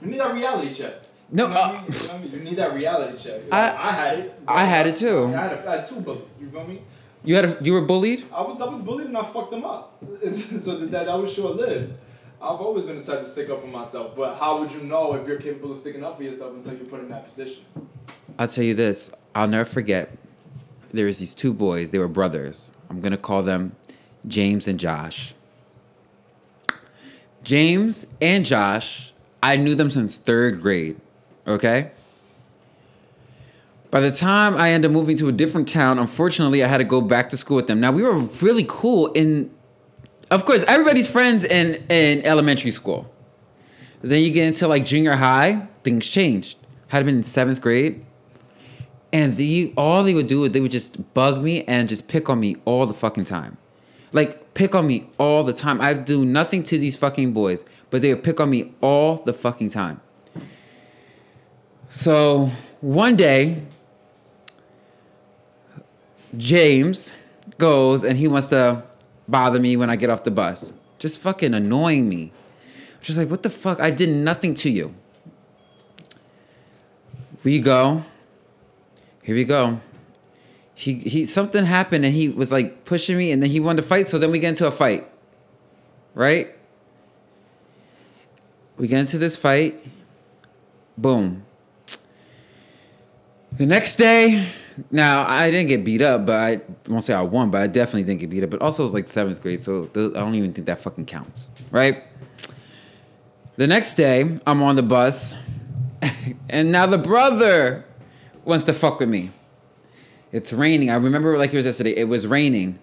[0.00, 0.94] you need that reality check.
[1.30, 1.84] No, you, know uh, I mean?
[1.84, 2.32] You, know I mean?
[2.32, 3.40] you need that reality check.
[3.52, 4.34] I- I had it.
[4.48, 5.24] I had it too.
[5.26, 6.24] I had, a, I had two bullies.
[6.40, 6.80] You feel me?
[7.24, 8.24] you had a, you were bullied.
[8.32, 9.98] I was I was bullied and I fucked them up.
[10.32, 11.92] so that that, that was short lived.
[12.44, 15.14] I've always been the type to stick up for myself, but how would you know
[15.14, 17.64] if you're capable of sticking up for yourself until you're put in that position?
[18.38, 19.10] I'll tell you this.
[19.34, 20.14] I'll never forget.
[20.92, 21.90] There was these two boys.
[21.90, 22.70] They were brothers.
[22.90, 23.76] I'm gonna call them
[24.28, 25.34] James and Josh.
[27.42, 31.00] James and Josh, I knew them since third grade.
[31.46, 31.92] Okay.
[33.90, 36.84] By the time I ended up moving to a different town, unfortunately, I had to
[36.84, 37.80] go back to school with them.
[37.80, 39.50] Now we were really cool in,
[40.34, 43.10] of course, everybody's friends in in elementary school.
[44.02, 46.58] Then you get into like junior high, things changed.
[46.88, 48.04] Had been in seventh grade,
[49.12, 52.28] and the all they would do is they would just bug me and just pick
[52.28, 53.56] on me all the fucking time,
[54.12, 55.80] like pick on me all the time.
[55.80, 59.32] I do nothing to these fucking boys, but they would pick on me all the
[59.32, 60.00] fucking time.
[61.90, 63.62] So one day,
[66.36, 67.12] James
[67.58, 68.82] goes and he wants to
[69.28, 70.72] bother me when I get off the bus.
[70.98, 72.32] Just fucking annoying me.
[73.00, 73.80] Just like, what the fuck?
[73.80, 74.94] I did nothing to you.
[77.42, 78.04] We go.
[79.22, 79.80] Here we go.
[80.74, 83.88] He he something happened and he was like pushing me and then he wanted to
[83.88, 85.06] fight, so then we get into a fight.
[86.14, 86.54] Right?
[88.76, 89.80] We get into this fight.
[90.96, 91.44] Boom.
[93.52, 94.48] The next day,
[94.90, 98.02] now I didn't get beat up, but I won't say I won, but I definitely
[98.02, 98.50] didn't get beat up.
[98.50, 101.50] But also, it was like seventh grade, so I don't even think that fucking counts,
[101.70, 102.02] right?
[103.56, 105.34] The next day, I'm on the bus,
[106.48, 107.84] and now the brother
[108.44, 109.30] wants to fuck with me.
[110.32, 110.90] It's raining.
[110.90, 111.96] I remember like it was yesterday.
[111.96, 112.80] It was raining.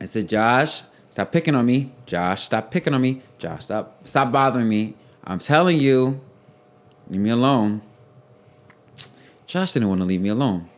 [0.00, 1.92] I said, Josh, stop picking on me.
[2.06, 3.22] Josh, stop picking on me.
[3.38, 4.94] Josh, stop stop bothering me.
[5.24, 6.20] I'm telling you,
[7.08, 7.82] leave me alone.
[9.48, 10.68] Josh didn't want to leave me alone.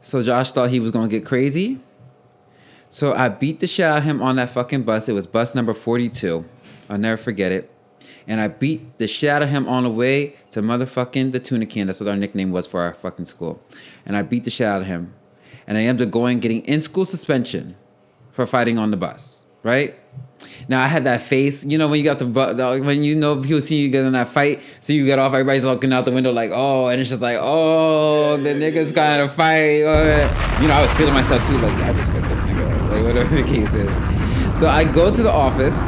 [0.00, 1.80] So Josh thought he was gonna get crazy.
[2.88, 5.08] So I beat the shit out of him on that fucking bus.
[5.08, 6.44] It was bus number 42.
[6.88, 7.70] I'll never forget it.
[8.26, 11.66] And I beat the shit out of him on the way to motherfucking the tuna
[11.66, 11.88] can.
[11.88, 13.60] That's what our nickname was for our fucking school.
[14.06, 15.14] And I beat the shit out of him.
[15.66, 17.76] And I ended up going getting in school suspension
[18.30, 19.99] for fighting on the bus, right?
[20.70, 23.42] Now I had that face, you know, when you got the, the when you know
[23.42, 26.12] people see you get in that fight, so you get off, everybody's looking out the
[26.12, 29.82] window like, oh, and it's just like, oh, the niggas kind of fight.
[29.82, 32.88] Oh, or, you know, I was feeling myself too, like, I just fucked this nigga,
[32.88, 34.56] like whatever the case is.
[34.56, 35.82] So I go to the office,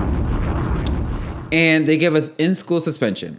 [1.53, 3.38] and they give us in school suspension.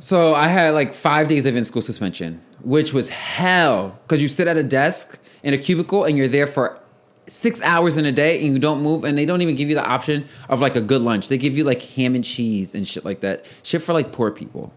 [0.00, 4.26] So I had like five days of in school suspension, which was hell because you
[4.26, 6.80] sit at a desk in a cubicle and you're there for
[7.26, 9.74] six hours in a day and you don't move and they don't even give you
[9.74, 11.28] the option of like a good lunch.
[11.28, 13.50] They give you like ham and cheese and shit like that.
[13.62, 14.72] Shit for like poor people.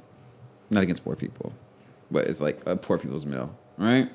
[0.70, 1.54] Not against poor people,
[2.12, 4.10] but it's like a poor people's meal, right?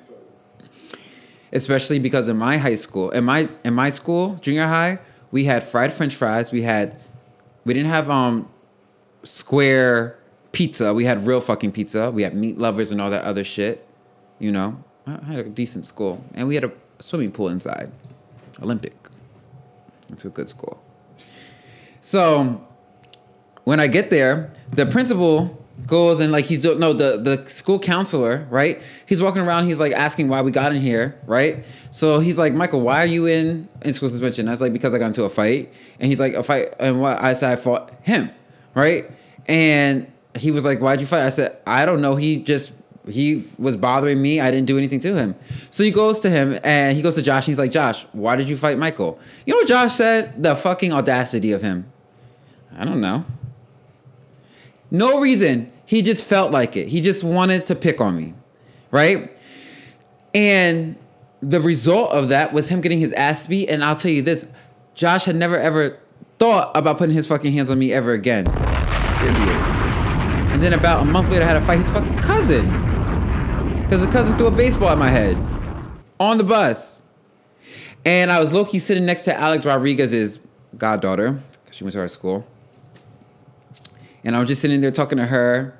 [1.51, 4.99] Especially because in my high school, in my in my school, junior high,
[5.31, 6.51] we had fried French fries.
[6.51, 6.99] We had
[7.65, 8.49] we didn't have um
[9.23, 10.19] square
[10.51, 10.93] pizza.
[10.93, 12.11] We had real fucking pizza.
[12.11, 13.87] We had meat lovers and all that other shit.
[14.39, 17.91] You know, I had a decent school, and we had a swimming pool inside,
[18.63, 18.95] Olympic.
[20.11, 20.81] It's a good school.
[22.01, 22.65] So
[23.63, 28.47] when I get there, the principal goes and like he's no the the school counselor
[28.49, 28.81] right?
[29.05, 31.65] He's walking around he's like asking why we got in here right?
[31.91, 34.47] So he's like michael why are you in in school suspension?
[34.47, 35.73] I was like because i got into a fight.
[35.99, 38.29] And he's like a fight and what i said i fought him
[38.75, 39.09] right?
[39.47, 41.25] And he was like why'd you fight?
[41.25, 42.15] I said i don't know.
[42.15, 42.73] He just
[43.09, 45.35] he was bothering me i didn't do anything to him
[45.69, 48.35] so he goes to him and he goes to josh and he's like josh why
[48.35, 51.85] did you fight michael you know what josh said the fucking audacity of him
[52.77, 53.25] i don't know
[54.93, 55.71] no reason.
[55.87, 56.87] He just felt like it.
[56.87, 58.35] He just wanted to pick on me.
[58.91, 59.35] Right?
[60.35, 60.95] And
[61.41, 63.69] the result of that was him getting his ass beat.
[63.69, 64.47] And I'll tell you this
[64.93, 65.97] Josh had never ever
[66.37, 68.45] thought about putting his fucking hands on me ever again.
[68.45, 69.59] Period.
[70.53, 72.92] And then about a month later, I had to fight his fucking cousin.
[73.83, 75.37] Because the cousin threw a baseball at my head
[76.19, 77.01] on the bus.
[78.05, 80.39] And I was low key sitting next to Alex Rodriguez's
[80.77, 81.39] goddaughter.
[81.65, 82.45] 'cause She went to our school.
[84.23, 85.77] And I was just sitting there talking to her.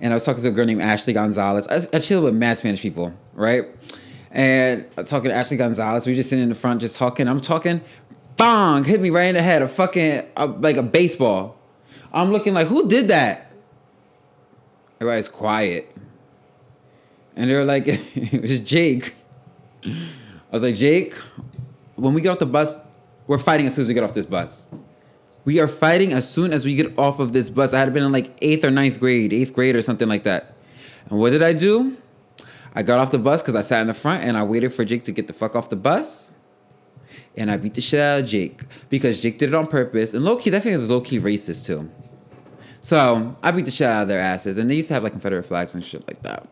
[0.00, 1.66] And I was talking to a girl named Ashley Gonzalez.
[1.68, 3.66] I, I chill with mad Spanish people, right?
[4.30, 6.06] And I was talking to Ashley Gonzalez.
[6.06, 7.26] We were just sitting in the front, just talking.
[7.28, 7.80] I'm talking,
[8.36, 9.60] bong, hit me right in the head.
[9.60, 11.56] A fucking, uh, like a baseball.
[12.12, 13.50] I'm looking like, who did that?
[15.00, 15.94] Everybody's quiet.
[17.36, 19.14] And they were like, it was Jake.
[19.84, 19.92] I
[20.52, 21.14] was like, Jake,
[21.96, 22.76] when we get off the bus,
[23.26, 24.68] we're fighting as soon as we get off this bus.
[25.44, 27.72] We are fighting as soon as we get off of this bus.
[27.72, 30.56] I had been in like eighth or ninth grade, eighth grade or something like that.
[31.08, 31.96] And what did I do?
[32.74, 34.84] I got off the bus because I sat in the front and I waited for
[34.84, 36.30] Jake to get the fuck off the bus.
[37.36, 40.14] And I beat the shit out of Jake because Jake did it on purpose.
[40.14, 41.90] And low key, that thing is low key racist too.
[42.80, 44.58] So I beat the shit out of their asses.
[44.58, 46.48] And they used to have like Confederate flags and shit like that.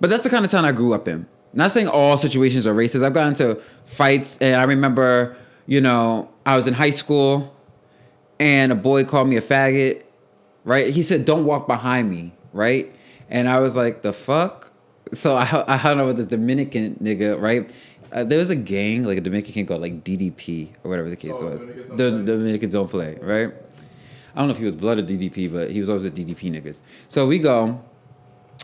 [0.00, 1.26] But that's the kind of town I grew up in.
[1.52, 3.04] Not saying all situations are racist.
[3.04, 5.36] I've gotten into fights, and I remember,
[5.66, 7.54] you know, I was in high school,
[8.38, 10.02] and a boy called me a faggot.
[10.64, 10.92] Right?
[10.92, 12.94] He said, "Don't walk behind me." Right?
[13.28, 14.70] And I was like, "The fuck."
[15.12, 17.40] So I I hung out with this Dominican nigga.
[17.40, 17.68] Right?
[18.12, 21.16] Uh, there was a gang, like a Dominican gang called like DDP or whatever the
[21.16, 21.60] case Oh, was.
[21.60, 22.24] Dominicans The play.
[22.24, 23.52] Dominicans don't play, right?
[24.34, 26.50] I don't know if he was blood or DDP, but he was always with DDP
[26.52, 26.80] niggas.
[27.08, 27.82] So we go.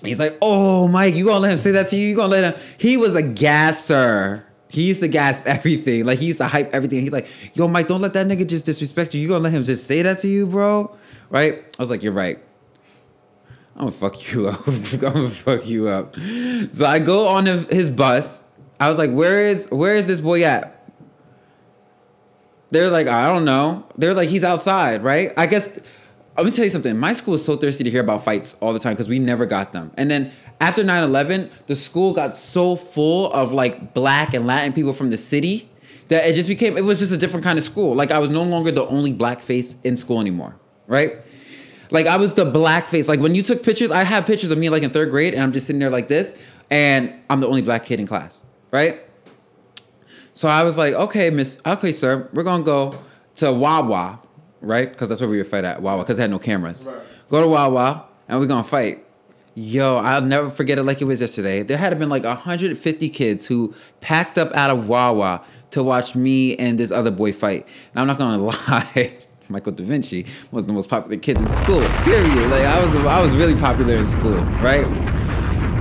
[0.02, 2.08] He's like, "Oh, Mike, you gonna let him say that to you?
[2.08, 4.44] You gonna let him?" He was a gasser.
[4.68, 6.04] He used to gas everything.
[6.04, 7.00] Like he used to hype everything.
[7.00, 9.20] He's like, "Yo, Mike, don't let that nigga just disrespect you.
[9.20, 10.94] You gonna let him just say that to you, bro?"
[11.30, 11.54] Right?
[11.58, 12.38] I was like, "You're right."
[13.74, 14.66] I'm gonna fuck you up.
[14.68, 16.16] I'm gonna fuck you up.
[16.72, 18.42] So I go on his bus.
[18.80, 20.76] I was like, "Where is where is this boy at?"
[22.70, 23.86] They're like, I don't know.
[23.96, 25.32] They're like, he's outside, right?
[25.36, 25.68] I guess.
[26.36, 26.98] Let me tell you something.
[26.98, 29.46] My school is so thirsty to hear about fights all the time because we never
[29.46, 29.90] got them.
[29.96, 34.72] And then after 9 11, the school got so full of like black and Latin
[34.72, 35.70] people from the city
[36.08, 37.94] that it just became, it was just a different kind of school.
[37.94, 41.16] Like I was no longer the only black face in school anymore, right?
[41.90, 43.08] Like I was the black face.
[43.08, 45.42] Like when you took pictures, I have pictures of me like in third grade and
[45.42, 46.36] I'm just sitting there like this
[46.70, 49.00] and I'm the only black kid in class, right?
[50.34, 52.92] So I was like, okay, miss, okay, sir, we're gonna go
[53.36, 54.20] to Wawa,
[54.66, 54.90] right?
[54.90, 56.86] Because that's where we would fight at Wawa, because they had no cameras.
[56.86, 56.98] Right.
[57.30, 59.04] Go to Wawa, and we're gonna fight.
[59.54, 61.62] Yo, I'll never forget it like it was yesterday.
[61.62, 66.56] There had been like 150 kids who packed up out of Wawa to watch me
[66.56, 67.66] and this other boy fight.
[67.94, 69.16] And I'm not gonna lie.
[69.48, 71.80] Michael Da Vinci was the most popular kid in school.
[72.02, 72.50] Period.
[72.50, 74.84] Like I was, I was really popular in school, right?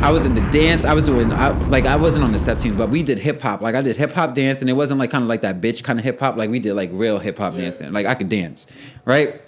[0.02, 0.86] I was in the dance.
[0.86, 3.42] I was doing I, like I wasn't on the step team, but we did hip
[3.42, 3.62] hop.
[3.62, 5.84] Like I did hip hop dance, and it wasn't like kind of like that bitch
[5.84, 6.38] kind of hip hop.
[6.38, 7.62] Like we did like real hip hop Yeah.
[7.62, 7.92] dancing.
[7.92, 8.68] Like I could dance,
[9.04, 9.42] right?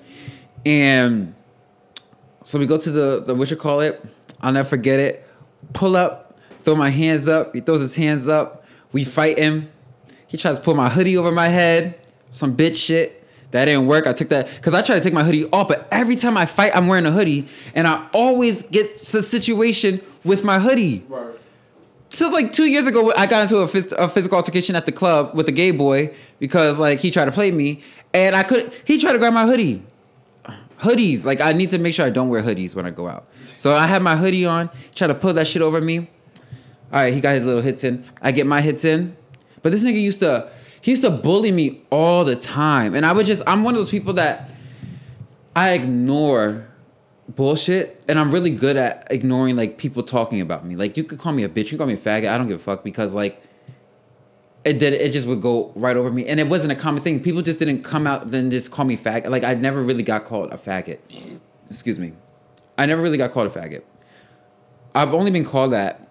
[0.65, 1.35] And
[2.43, 4.03] so we go to the the what you call it?
[4.41, 5.27] I'll never forget it.
[5.73, 7.53] Pull up, throw my hands up.
[7.53, 8.65] He throws his hands up.
[8.91, 9.69] We fight him.
[10.27, 11.95] He tries to pull my hoodie over my head.
[12.31, 13.16] Some bitch shit.
[13.51, 14.07] That didn't work.
[14.07, 16.45] I took that because I tried to take my hoodie off, but every time I
[16.45, 21.05] fight, I'm wearing a hoodie, and I always get a situation with my hoodie.
[21.07, 21.35] Right.
[22.09, 24.91] So like two years ago, I got into a, phys- a physical altercation at the
[24.91, 27.83] club with a gay boy because like he tried to play me,
[28.13, 28.73] and I could.
[28.85, 29.83] He tried to grab my hoodie.
[30.79, 33.27] Hoodies, like I need to make sure I don't wear hoodies when I go out.
[33.55, 35.99] So I had my hoodie on, try to pull that shit over me.
[35.99, 36.05] All
[36.91, 38.05] right, he got his little hits in.
[38.21, 39.17] I get my hits in,
[39.61, 40.51] but this nigga used to.
[40.81, 43.41] He used to bully me all the time, and I would just.
[43.47, 44.51] I'm one of those people that
[45.55, 46.67] I ignore
[47.29, 50.75] bullshit, and I'm really good at ignoring like people talking about me.
[50.75, 52.29] Like you could call me a bitch, you can call me a faggot.
[52.29, 53.41] I don't give a fuck because like
[54.63, 54.93] it did.
[54.93, 57.21] It just would go right over me, and it wasn't a common thing.
[57.21, 59.29] People just didn't come out then just call me faggot.
[59.29, 60.99] Like I never really got called a faggot.
[61.69, 62.13] Excuse me,
[62.77, 63.81] I never really got called a faggot.
[64.93, 66.07] I've only been called that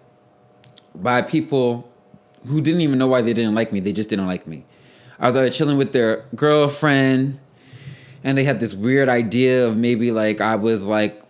[0.95, 1.91] by people
[2.47, 3.79] who didn't even know why they didn't like me.
[3.79, 4.65] They just didn't like me.
[5.19, 7.39] I was either chilling with their girlfriend,
[8.23, 11.21] and they had this weird idea of maybe like I was like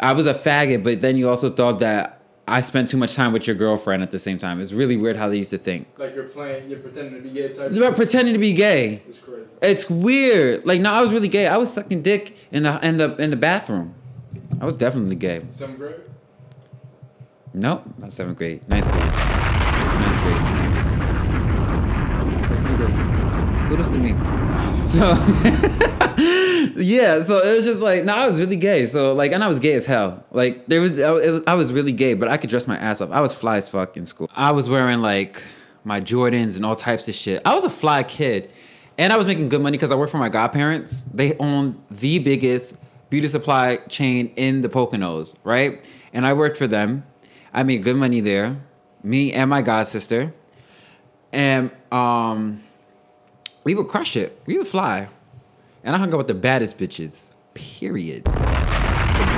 [0.00, 3.32] I was a faggot, but then you also thought that I spent too much time
[3.32, 4.60] with your girlfriend at the same time.
[4.60, 5.86] It's really weird how they used to think.
[5.98, 7.68] Like you're playing, you're pretending to be gay type.
[7.68, 9.02] It's about pretending to be gay.
[9.08, 9.42] It's crazy.
[9.60, 10.64] It's weird.
[10.64, 11.46] Like no, I was really gay.
[11.46, 13.94] I was sucking dick in the in the in the bathroom.
[14.60, 15.42] I was definitely gay.
[15.50, 16.00] Seventh grade.
[17.54, 18.66] No, not seventh grade.
[18.68, 19.37] Ninth grade.
[19.98, 20.18] Ninth.
[23.68, 24.14] Kudos to me.
[24.82, 25.14] So
[26.76, 28.86] yeah, so it was just like no, I was really gay.
[28.86, 30.24] So like, and I was gay as hell.
[30.30, 33.00] Like there was, I, was, I was really gay, but I could dress my ass
[33.00, 33.10] up.
[33.10, 34.30] I was fly as fuck in school.
[34.34, 35.42] I was wearing like
[35.84, 37.42] my Jordans and all types of shit.
[37.44, 38.50] I was a fly kid,
[38.96, 41.02] and I was making good money because I worked for my godparents.
[41.02, 42.76] They own the biggest
[43.10, 45.84] beauty supply chain in the Poconos, right?
[46.12, 47.04] And I worked for them.
[47.52, 48.60] I made good money there.
[49.02, 50.34] Me and my god sister,
[51.32, 52.62] and um
[53.64, 54.40] we would crush it.
[54.46, 55.08] We would fly.
[55.84, 57.30] And I hung out with the baddest bitches.
[57.54, 58.24] Period.
[58.24, 58.32] The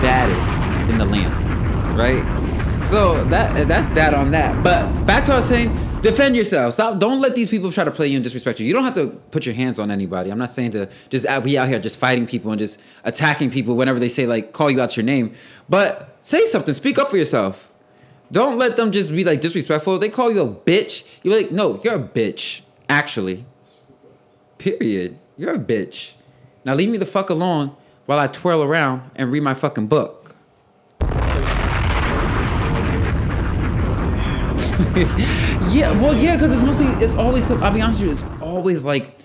[0.03, 1.99] baddest in the land.
[1.99, 2.87] Right?
[2.87, 4.63] So that that's that on that.
[4.63, 6.75] But back to what I was saying, defend yourself.
[6.75, 8.67] Stop don't let these people try to play you and disrespect you.
[8.67, 10.31] You don't have to put your hands on anybody.
[10.31, 13.77] I'm not saying to just be out here just fighting people and just attacking people
[13.77, 15.35] whenever they say like call you out your name.
[15.69, 16.75] But say something.
[16.75, 17.70] Speak up for yourself.
[18.33, 19.99] Don't let them just be like disrespectful.
[19.99, 21.05] They call you a bitch.
[21.23, 22.63] You're like, no, you're a bitch.
[22.89, 23.45] Actually.
[24.59, 25.19] Period.
[25.37, 26.13] You're a bitch.
[26.65, 27.75] Now leave me the fuck alone
[28.07, 30.37] while I twirl around and read my fucking book.
[35.71, 38.43] yeah, well, yeah, because it's mostly, it's always, because I'll be honest with you, it's
[38.43, 39.19] always like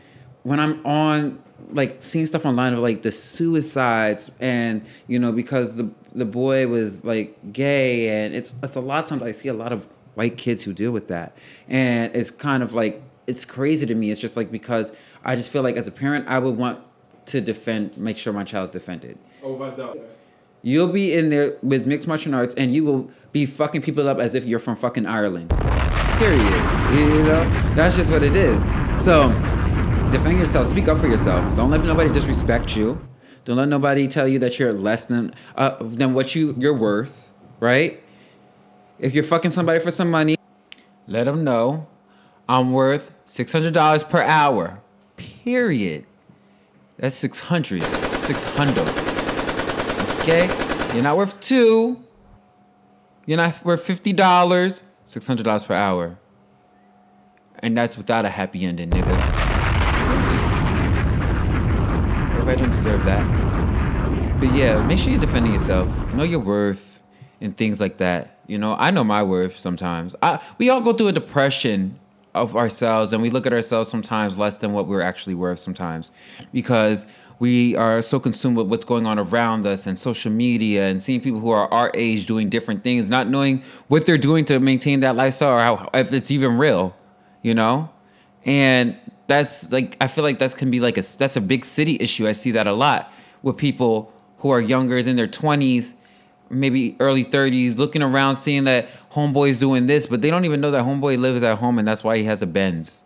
[0.43, 1.41] when I'm on,
[1.71, 6.67] like, seeing stuff online of like the suicides and, you know, because the the boy
[6.67, 9.85] was like gay and it's, it's a lot of times I see a lot of
[10.15, 11.37] white kids who deal with that.
[11.67, 14.11] And it's kind of like it's crazy to me.
[14.11, 14.91] It's just like because
[15.23, 16.79] I just feel like as a parent, I would want
[17.27, 19.17] to defend, make sure my child's defended.
[19.43, 19.99] Oh, without doubt.
[20.61, 24.17] You'll be in there with mixed martial arts, and you will be fucking people up
[24.17, 25.49] as if you're from fucking Ireland.
[26.17, 26.41] Period.
[26.91, 28.63] You know, that's just what it is.
[29.03, 29.29] So,
[30.11, 30.65] defend yourself.
[30.67, 31.55] Speak up for yourself.
[31.55, 32.99] Don't let nobody disrespect you.
[33.45, 37.31] Don't let nobody tell you that you're less than uh, than what you you're worth.
[37.59, 38.03] Right?
[38.99, 40.35] If you're fucking somebody for some money,
[41.07, 41.87] let them know
[42.49, 44.81] I'm worth six hundred dollars per hour.
[45.17, 46.05] Period.
[46.97, 47.83] That's 600.
[47.83, 48.79] 600.
[50.21, 50.47] Okay?
[50.93, 52.01] You're not worth two.
[53.25, 54.81] You're not worth $50.
[55.05, 56.17] $600 per hour.
[57.59, 60.44] And that's without a happy ending, nigga.
[62.45, 64.39] Everybody don't deserve that.
[64.39, 66.13] But yeah, make sure you're defending yourself.
[66.13, 67.01] Know your worth
[67.41, 68.37] and things like that.
[68.45, 70.15] You know, I know my worth sometimes.
[70.21, 71.99] I, we all go through a depression
[72.35, 76.11] of ourselves and we look at ourselves sometimes less than what we're actually worth sometimes
[76.53, 77.07] because
[77.39, 81.21] we are so consumed with what's going on around us and social media and seeing
[81.21, 84.99] people who are our age doing different things, not knowing what they're doing to maintain
[84.99, 86.95] that lifestyle or how, if it's even real,
[87.41, 87.89] you know?
[88.45, 91.97] And that's like, I feel like that can be like a, that's a big city
[91.99, 92.27] issue.
[92.27, 93.11] I see that a lot
[93.41, 95.93] with people who are younger, is in their 20s,
[96.49, 100.71] maybe early 30s, looking around, seeing that homeboy's doing this, but they don't even know
[100.71, 103.03] that homeboy lives at home and that's why he has a Benz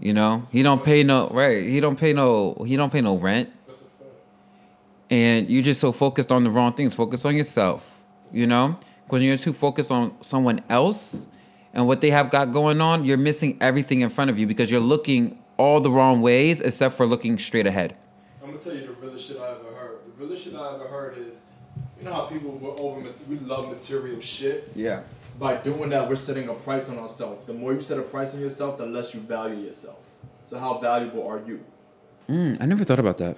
[0.00, 1.64] you know, he don't pay no right.
[1.64, 2.54] He don't pay no.
[2.66, 3.50] He don't pay no rent.
[5.10, 6.94] And you're just so focused on the wrong things.
[6.94, 8.00] Focus on yourself.
[8.32, 11.26] You know, because you're too focused on someone else
[11.72, 14.70] and what they have got going on, you're missing everything in front of you because
[14.70, 17.96] you're looking all the wrong ways except for looking straight ahead.
[18.42, 19.98] I'm gonna tell you the realest shit I ever heard.
[20.06, 21.44] The realest shit I ever heard is,
[21.98, 24.70] you know how people were over we love material shit.
[24.74, 25.02] Yeah
[25.38, 27.46] by doing that, we're setting a price on ourselves.
[27.46, 29.98] The more you set a price on yourself, the less you value yourself.
[30.42, 31.64] So how valuable are you?
[32.28, 33.36] Mm, I never thought about that.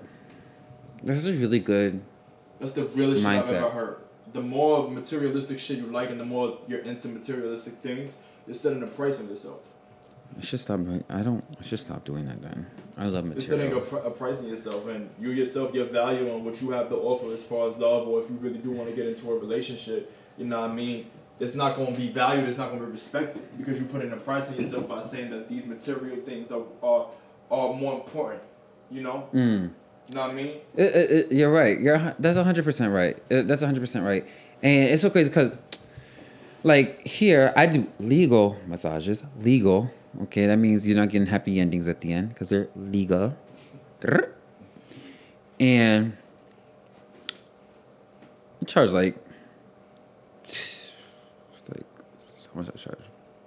[1.03, 2.01] That's a really good.
[2.59, 3.45] That's the realest mindset.
[3.45, 3.97] shit I've ever heard.
[4.33, 8.13] The more materialistic shit you like, and the more you're into materialistic things,
[8.47, 9.61] you're setting a price on yourself.
[10.39, 10.81] I should stop.
[11.09, 11.45] I don't.
[11.59, 12.41] I should stop doing that.
[12.41, 12.67] Then
[12.97, 13.35] I love material.
[13.35, 16.63] You're setting a, pr- a price on yourself, and you yourself, your value on what
[16.63, 18.95] you have to offer as far as love, or if you really do want to
[18.95, 20.13] get into a relationship.
[20.39, 21.11] You know what I mean?
[21.41, 24.03] it's not going to be valued, it's not going to be respected because you put
[24.03, 27.09] in a price on yourself by saying that these material things are are,
[27.51, 28.43] are more important.
[28.91, 29.29] You know.
[29.33, 29.71] Mm.
[30.19, 30.47] I mean?
[30.77, 31.81] It, it, it, you're right.
[31.81, 33.17] You're that's hundred percent right.
[33.31, 34.27] Uh, that's hundred percent right.
[34.63, 35.57] And it's so crazy because,
[36.63, 39.25] like here, I do legal massages.
[39.39, 39.91] Legal.
[40.23, 43.37] Okay, that means you're not getting happy endings at the end because they're legal.
[45.61, 46.17] And
[48.61, 49.17] I charge like
[52.55, 52.99] how much I charge.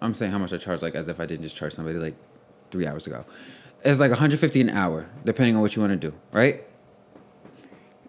[0.02, 2.16] I'm saying how much I charge, like as if I didn't just charge somebody like
[2.72, 3.26] three hours ago.
[3.84, 6.64] It's like 150 an hour, depending on what you want to do, right?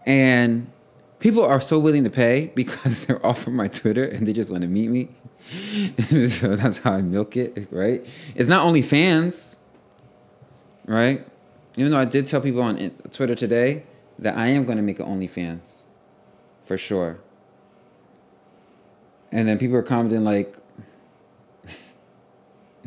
[0.07, 0.70] And
[1.18, 4.51] people are so willing to pay because they're off from my Twitter and they just
[4.51, 5.09] want to meet me.
[6.29, 8.07] so that's how I milk it, right?
[8.35, 9.57] It's not only fans,
[10.87, 11.27] right?
[11.77, 13.85] Even though I did tell people on Twitter today
[14.18, 15.83] that I am going to make an OnlyFans,
[16.64, 17.18] for sure.
[19.33, 20.57] And then people are commenting like,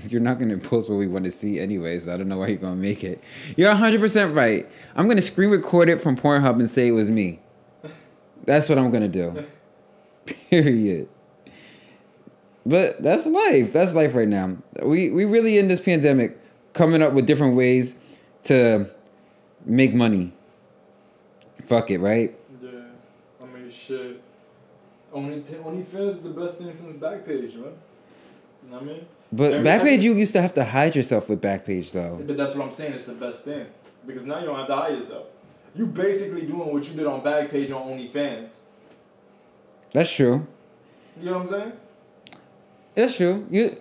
[0.08, 2.06] you're not going to post what we want to see anyways.
[2.06, 3.24] So I don't know why you're going to make it.
[3.56, 4.68] You're 100% right.
[4.95, 7.39] I'm going to screen record it from Pornhub and say it was me.
[8.45, 9.45] That's what I'm going to do.
[10.50, 11.10] Period.
[12.66, 13.72] But that's life.
[13.72, 14.58] That's life right now.
[14.84, 16.38] We we really in this pandemic
[16.74, 17.95] coming up with different ways
[18.43, 18.89] to
[19.66, 20.34] make money.
[21.64, 22.38] Fuck it, right?
[22.62, 22.70] Yeah.
[23.41, 24.22] I mean shit.
[25.14, 27.74] Only OnlyFans is the best thing since Backpage, man.
[28.64, 29.06] You know what I mean?
[29.32, 32.21] But Every Backpage, you used to have to hide yourself with Backpage, though.
[32.25, 32.93] But that's what I'm saying.
[32.93, 33.65] It's the best thing
[34.05, 35.28] because now you don't have to hide yourself.
[35.75, 38.61] You basically doing what you did on Backpage on OnlyFans.
[39.91, 40.47] That's true.
[41.19, 41.71] You know what I'm saying?
[42.95, 43.45] That's true.
[43.49, 43.78] You.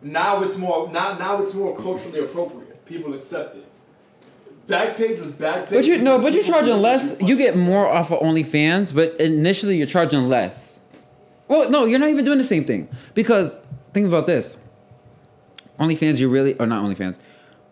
[0.00, 0.90] Now it's more.
[0.90, 2.84] Now now it's more culturally appropriate.
[2.86, 3.66] People accept it.
[4.68, 5.70] Backpage was Backpage.
[5.70, 7.16] But you no, but you're charging less.
[7.20, 10.80] You get more off of OnlyFans, but initially you're charging less.
[11.48, 13.60] Well, no, you're not even doing the same thing because
[13.92, 14.58] think about this.
[15.78, 17.18] OnlyFans, you really, or not OnlyFans,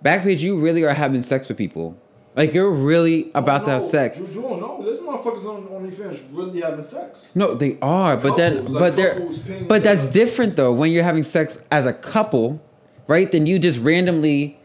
[0.05, 1.97] Backpage, you really are having sex with people.
[2.37, 4.19] Like you're really about oh, no, to have sex.
[4.21, 4.83] You don't know.
[4.85, 7.31] There's motherfuckers on OnlyFans really having sex.
[7.35, 10.73] No, they are, but couples, then, like but they're, but that's different though.
[10.73, 12.63] When you're having sex as a couple,
[13.07, 13.33] right?
[13.33, 14.61] Then you just randomly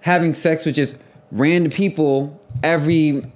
[0.00, 0.98] having sex with just
[1.32, 3.30] random people every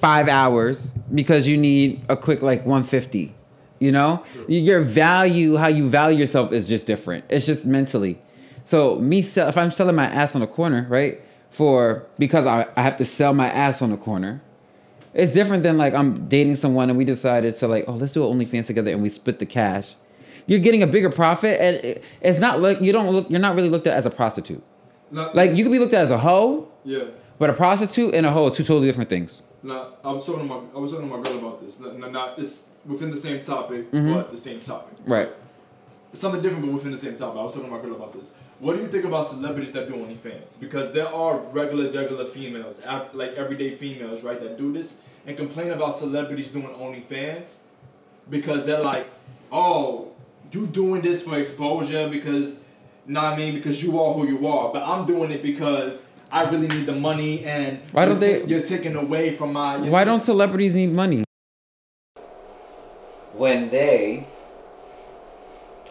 [0.00, 3.18] five hours because you need a quick like 150.
[3.18, 3.34] You
[3.80, 7.26] You know, your value, how you value yourself, is just different.
[7.28, 8.18] It's just mentally.
[8.64, 12.66] So me, sell, if I'm selling my ass on the corner, right, for because I,
[12.76, 14.42] I have to sell my ass on the corner.
[15.12, 18.24] It's different than like I'm dating someone and we decided to like, oh, let's do
[18.24, 19.94] a OnlyFans together and we split the cash.
[20.46, 23.30] You're getting a bigger profit, and it- it's not like you don't look.
[23.30, 24.62] You're not really looked at as a prostitute.
[25.12, 27.04] Like you could be looked at as a hoe, yeah.
[27.38, 29.40] but a prostitute and a hoe are two totally different things.
[29.62, 31.80] Now, I was talking to my I was talking to my girl about this.
[31.80, 34.12] Not it's within the same topic, Mhm.
[34.14, 34.98] but the same topic.
[35.06, 35.30] Right.
[36.12, 37.38] It's something different, but within the same topic.
[37.38, 38.34] I was talking to my girl about this.
[38.64, 40.58] What do you think about celebrities that do OnlyFans?
[40.58, 42.80] Because there are regular, regular females,
[43.12, 44.96] like everyday females, right, that do this
[45.26, 47.58] and complain about celebrities doing OnlyFans
[48.30, 49.10] because they're like,
[49.52, 50.12] oh,
[50.50, 52.62] you doing this for exposure because,
[53.06, 56.08] nah, I mean, because you are who you are, but I'm doing it because.
[56.32, 59.76] I really need the money, and Why don't you're they- You're taking away from my.
[59.76, 61.22] Why ta- don't celebrities need money?
[63.34, 64.26] When they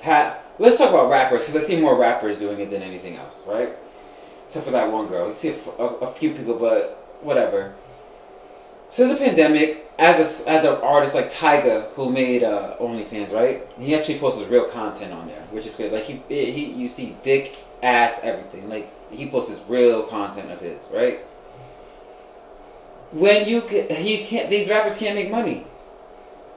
[0.02, 3.44] have, let's talk about rappers because I see more rappers doing it than anything else,
[3.46, 3.74] right?
[4.46, 5.28] Except for that one girl.
[5.28, 7.74] You see a few people, but whatever.
[8.90, 13.68] Since the pandemic, as a, as an artist like Tyga, who made uh, OnlyFans, right?
[13.80, 15.92] He actually posted real content on there, which is good.
[15.92, 18.70] Like he, he, you see dick, ass, everything.
[18.70, 21.22] Like he posts real content of his, right?
[23.14, 25.66] when you ca- he can't these rappers can't make money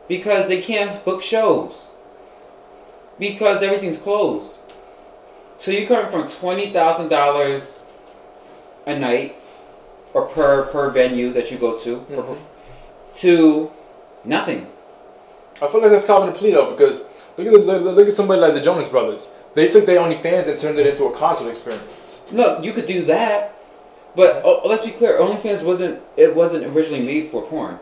[0.09, 1.91] because they can't book shows
[3.19, 4.55] because everything's closed
[5.57, 7.87] so you coming from $20000
[8.87, 9.37] a night
[10.15, 12.37] or per per venue that you go to Mhm.
[13.15, 13.71] to
[14.25, 14.67] nothing
[15.61, 17.01] I feel like that's carbon plea though, because
[17.39, 19.31] look at the, look, look at somebody like the Jonas Brothers.
[19.55, 22.23] They took their OnlyFans and turned it into a concert experience.
[22.31, 23.55] look you could do that
[24.15, 27.79] but oh, let's be clear OnlyFans wasn't it wasn't originally made for porn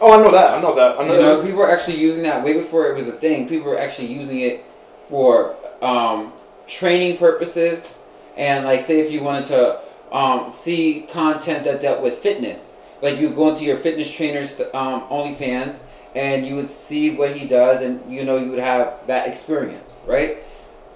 [0.00, 0.54] Oh, I know that.
[0.54, 1.00] I know that.
[1.00, 3.48] I know You know, people were actually using that way before it was a thing.
[3.48, 4.64] People were actually using it
[5.08, 6.32] for um,
[6.66, 7.94] training purposes,
[8.36, 9.80] and like, say if you wanted to
[10.12, 15.02] um, see content that dealt with fitness, like you go into your fitness trainer's um,
[15.08, 15.78] OnlyFans,
[16.14, 19.96] and you would see what he does, and you know you would have that experience,
[20.06, 20.38] right?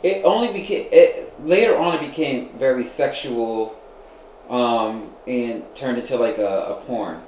[0.02, 1.96] It only became it later on.
[1.96, 3.78] It became very sexual,
[4.48, 7.22] um, and turned into like a, a porn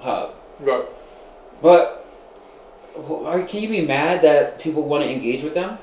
[0.00, 0.34] hub.
[0.60, 0.84] Right.
[1.62, 2.04] But
[2.94, 5.78] wh- are- can you be mad that people want to engage with them?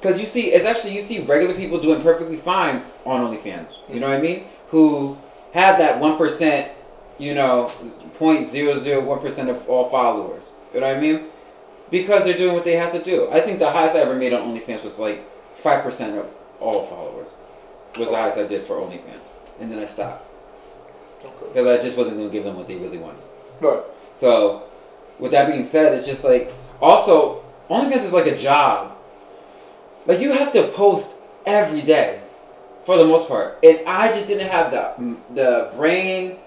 [0.00, 3.76] Because you see, it's actually you see regular people doing perfectly fine on OnlyFans.
[3.88, 4.44] You know what I mean?
[4.68, 5.16] Who
[5.52, 6.70] have that one percent,
[7.18, 7.68] you know,
[8.18, 10.52] point zero zero one percent of all followers.
[10.74, 11.24] You know what I mean?
[11.90, 13.28] Because they're doing what they have to do.
[13.30, 15.24] I think the highest I ever made on OnlyFans was like
[15.56, 16.26] five percent of
[16.60, 17.34] all followers.
[17.98, 19.30] Was the highest I did for OnlyFans,
[19.60, 20.26] and then I stopped
[21.24, 21.46] Okay.
[21.48, 23.22] because I just wasn't gonna give them what they really wanted.
[23.60, 23.80] Right.
[24.16, 24.64] So,
[25.18, 28.96] with that being said, it's just like also OnlyFans is like a job.
[30.06, 31.14] Like you have to post
[31.44, 32.20] every day,
[32.84, 36.38] for the most part, and I just didn't have the the brain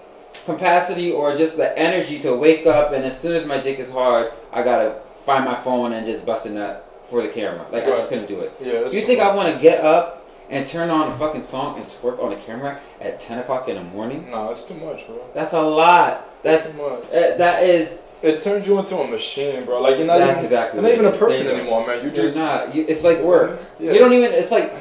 [0.46, 3.90] capacity or just the energy to wake up and as soon as my dick is
[3.90, 7.66] hard, I gotta find my phone and just bust a nut for the camera.
[7.70, 7.96] Like I Right.
[7.96, 8.52] just couldn't do it.
[8.60, 8.88] Yeah.
[8.88, 12.22] You think I want to get up and turn on a fucking song and twerk
[12.22, 14.30] on the camera at ten o'clock in the morning?
[14.30, 15.16] Nah, that's too much, bro.
[15.34, 16.26] That's a lot.
[16.42, 17.04] That's too much.
[17.08, 18.00] uh, that is.
[18.22, 19.80] It turns you into a machine, bro.
[19.80, 21.96] Like you're not That's even, exactly you're not even a person There anymore, man.
[21.98, 22.74] You You're just not.
[22.74, 23.60] You, it's like work.
[23.78, 23.92] Yeah.
[23.92, 24.32] You don't even.
[24.32, 24.74] It's like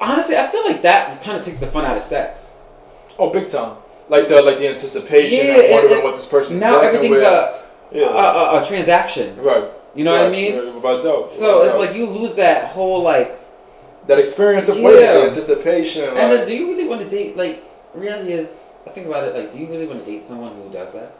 [0.00, 2.52] honestly, I feel like that kind of takes the fun out of sex.
[3.18, 3.76] oh, big time.
[4.08, 6.88] Like the like the anticipation Yeah, and wondering it- what this person is Now working
[6.88, 7.22] everything's with.
[7.24, 8.02] a, yeah.
[8.06, 9.36] a, a a transaction.
[9.42, 9.64] right.
[9.94, 10.56] You know what I mean?
[10.56, 11.30] right, Without doubt.
[11.30, 11.80] So without it's doubt.
[11.80, 13.38] like you lose that whole like.
[14.06, 14.84] that experience of Yeah.
[14.86, 16.04] waiting, the anticipation.
[16.04, 17.36] And like, then, do you really want to date?
[17.36, 17.64] Like,
[17.94, 18.65] reality is.
[18.96, 19.34] Think about it.
[19.34, 21.14] Like, do you really want to date someone who does that?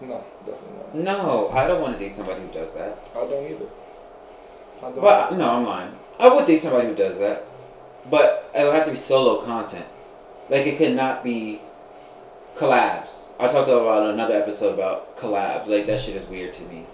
[0.00, 1.20] no, definitely not.
[1.20, 2.98] No, I don't want to date somebody who does that.
[3.10, 3.66] I don't either.
[4.78, 5.00] I don't.
[5.02, 5.92] But no, I'm lying.
[6.18, 7.44] I would date somebody who does that,
[8.10, 9.84] but it would have to be solo content.
[10.48, 11.60] Like it could not be
[12.54, 13.32] collabs.
[13.38, 15.66] I talked about another episode about collabs.
[15.66, 16.86] Like that shit is weird to me.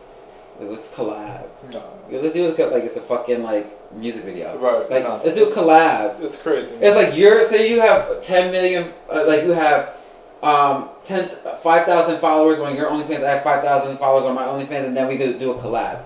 [0.59, 1.47] Like, let's collab.
[1.73, 1.97] no.
[2.11, 4.57] Let's do it like it's a fucking like music video.
[4.59, 4.91] Right.
[4.91, 5.21] Like no.
[5.25, 6.21] let's do a collab.
[6.21, 6.75] It's crazy.
[6.77, 9.97] It's like you're say you have 10 million, uh, like you have
[10.43, 11.31] um 10
[11.63, 13.23] 5,000 followers on your OnlyFans.
[13.25, 16.03] I have 5,000 followers on my OnlyFans, and then we could do a collab.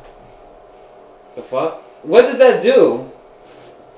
[1.37, 1.82] The fuck?
[2.03, 3.11] What does that do?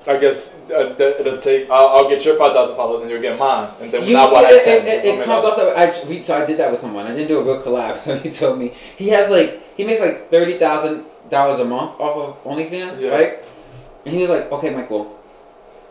[0.07, 1.69] I guess uh, that it'll take.
[1.69, 4.31] I'll, I'll get your five thousand followers and you'll get mine, and then You, now
[4.31, 4.45] what?
[4.45, 4.87] I it, ten.
[4.87, 7.05] it, it, it comes off that I we, so I did that with someone.
[7.05, 8.21] I didn't do a real collab.
[8.23, 12.17] he told me he has like he makes like thirty thousand dollars a month off
[12.17, 13.09] of OnlyFans, Yeah.
[13.09, 13.39] right?
[14.05, 15.17] And he was like, "Okay, Michael,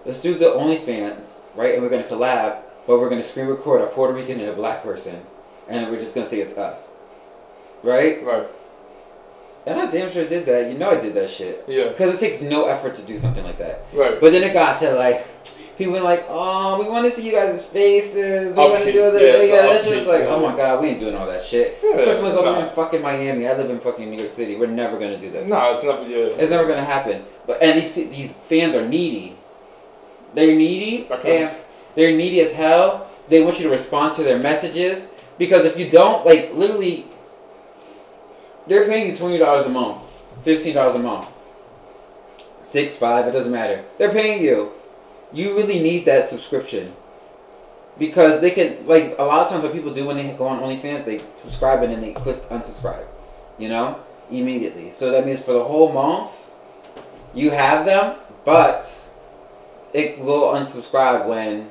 [0.04, 1.74] let's do the OnlyFans, right?
[1.74, 4.82] And we're gonna collab, but we're gonna screen record a Puerto Rican and a black
[4.82, 5.20] person,
[5.68, 6.92] and we're just gonna say it's us,
[7.82, 8.46] right?" Right.
[9.66, 10.70] And I damn sure did that.
[10.70, 11.64] You know I did that shit.
[11.68, 11.88] Yeah.
[11.88, 13.84] Because it takes no effort to do something like that.
[13.92, 14.18] Right.
[14.18, 15.26] But then it got to like,
[15.78, 18.56] people were like, oh, we want to see you guys' faces.
[18.56, 21.14] We want to do the yeah, That's just like, oh my god, we ain't doing
[21.14, 21.78] all that shit.
[21.82, 22.68] Yeah, this was over nah.
[22.68, 23.46] in fucking Miami.
[23.46, 24.56] I live in fucking New York City.
[24.56, 25.48] We're never gonna do this.
[25.48, 26.06] no, it's not.
[26.08, 26.16] Yeah.
[26.16, 27.24] It's never gonna happen.
[27.46, 29.36] But and these these fans are needy.
[30.34, 31.44] They're needy Okay.
[31.44, 31.56] and
[31.94, 33.08] they're needy as hell.
[33.28, 35.06] They want you to respond to their messages
[35.38, 37.06] because if you don't, like literally,
[38.66, 40.02] they're paying you twenty dollars a month,
[40.42, 41.28] fifteen dollars a month,
[42.60, 43.28] six, five.
[43.28, 43.84] It doesn't matter.
[43.96, 44.72] They're paying you.
[45.32, 46.94] You really need that subscription
[47.98, 50.60] because they can like a lot of times what people do when they go on
[50.60, 53.06] OnlyFans, they subscribe and then they click unsubscribe.
[53.58, 54.00] You know,
[54.30, 54.92] immediately.
[54.92, 56.30] So that means for the whole month,
[57.34, 59.10] you have them, but
[59.92, 61.70] it will unsubscribe when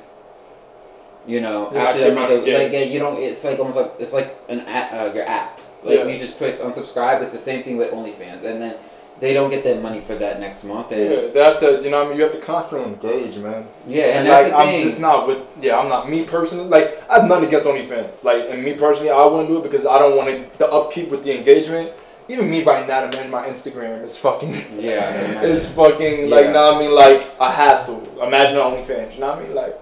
[1.26, 2.32] you know after the month.
[2.32, 2.93] Of, like engaged.
[2.93, 3.22] you don't.
[3.22, 5.60] It's like almost like it's like an app, uh, your app.
[5.84, 6.08] Like Yeah.
[6.08, 7.22] you just push unsubscribe.
[7.22, 8.76] It's the same thing with OnlyFans, and then
[9.20, 10.91] they don't get that money for that next month.
[10.91, 13.68] And Yeah, they have to, you know, I mean, you have to constantly engage, man.
[13.88, 16.68] yeah, and, And, that's like, I'm just not with, yeah, I'm not me personally.
[16.70, 18.24] Like, I have nothing against OnlyFans.
[18.24, 21.09] Like, and me personally, I wouldn't do it because I don't want to the upkeep
[21.09, 21.91] with the engagement.
[22.30, 26.51] Even me right now, manage my Instagram is fucking, Yeah, it's fucking like, Yeah.
[26.51, 28.03] know what I mean, like a hassle.
[28.22, 29.76] Imagine OnlyFans, you know what I mean, like.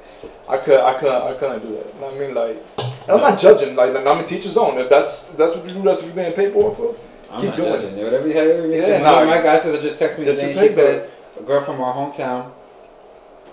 [0.47, 1.87] I could, I couldn't, I couldn't do that.
[1.95, 3.75] You know what I mean, like, and I'm not judging.
[3.75, 4.77] Like, I'm a teacher's own.
[4.77, 6.95] If that's that's what you do, that's what you're being paid for.
[7.31, 8.03] I'm keep not doing judging.
[8.03, 8.69] Whatever you have.
[8.71, 9.25] Yeah, Yeah, nah.
[9.25, 10.53] my guy sister just texted me today.
[10.53, 11.09] She said
[11.39, 12.51] a girl from our hometown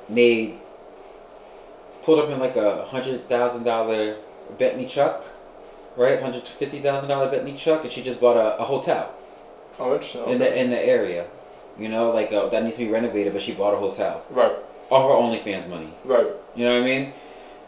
[0.08, 0.58] made
[2.04, 4.16] pulled up in like a hundred thousand dollar
[4.58, 5.24] Bentley truck,
[5.96, 6.20] right?
[6.20, 9.14] Hundred fifty thousand dollar Bentley truck, and she just bought a, a hotel
[9.78, 10.24] Oh, interesting.
[10.28, 11.26] in the in the area.
[11.78, 14.52] You know, like uh, that needs to be renovated, but she bought a hotel right,
[14.90, 15.92] off her OnlyFans money.
[16.04, 16.26] right.
[16.54, 17.12] You know what I mean?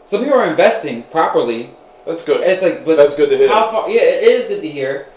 [0.03, 1.71] So people are investing properly.
[2.05, 2.41] That's good.
[2.43, 3.47] It's like, but That's good to hear.
[3.47, 3.89] how far?
[3.89, 5.07] Yeah, it is good to hear.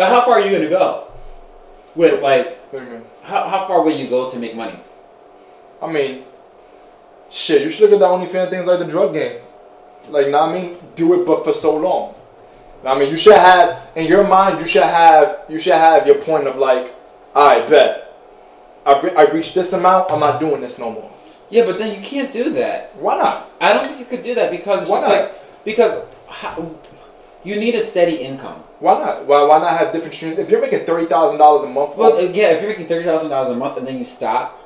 [0.00, 1.08] But how far are you gonna go?
[1.94, 3.04] With like, What do you mean?
[3.22, 4.80] how, how far will you go to make money?
[5.82, 6.24] I mean,
[7.28, 9.42] shit, you should look at the OnlyFans things like the drug game.
[10.08, 10.78] Like, know I mean?
[10.94, 12.14] Do it, but for so long.
[12.82, 14.58] I mean, you should have in your mind.
[14.60, 16.94] You should have you should have your point of like,
[17.36, 18.16] I bet
[18.86, 20.10] I've, re- I've reached this amount.
[20.10, 21.12] I'm not doing this no more.
[21.50, 22.96] Yeah, but then you can't do that.
[22.96, 23.50] Why not?
[23.60, 25.10] I don't think you could do that because it's Why not?
[25.10, 26.74] like because how,
[27.44, 28.62] you need a steady income.
[28.80, 29.26] Why not?
[29.26, 30.38] Why, why not have different streams?
[30.38, 33.30] If you're making thirty thousand dollars a month, Well, yeah, if you're making thirty thousand
[33.30, 34.58] dollars a month and then you stop,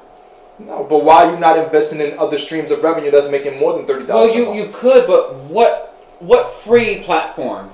[0.59, 0.85] no.
[0.85, 3.87] But why are you not investing in other streams of revenue that's making more than
[3.87, 4.43] thirty well, thousand?
[4.43, 7.70] you you could, but what what free platform,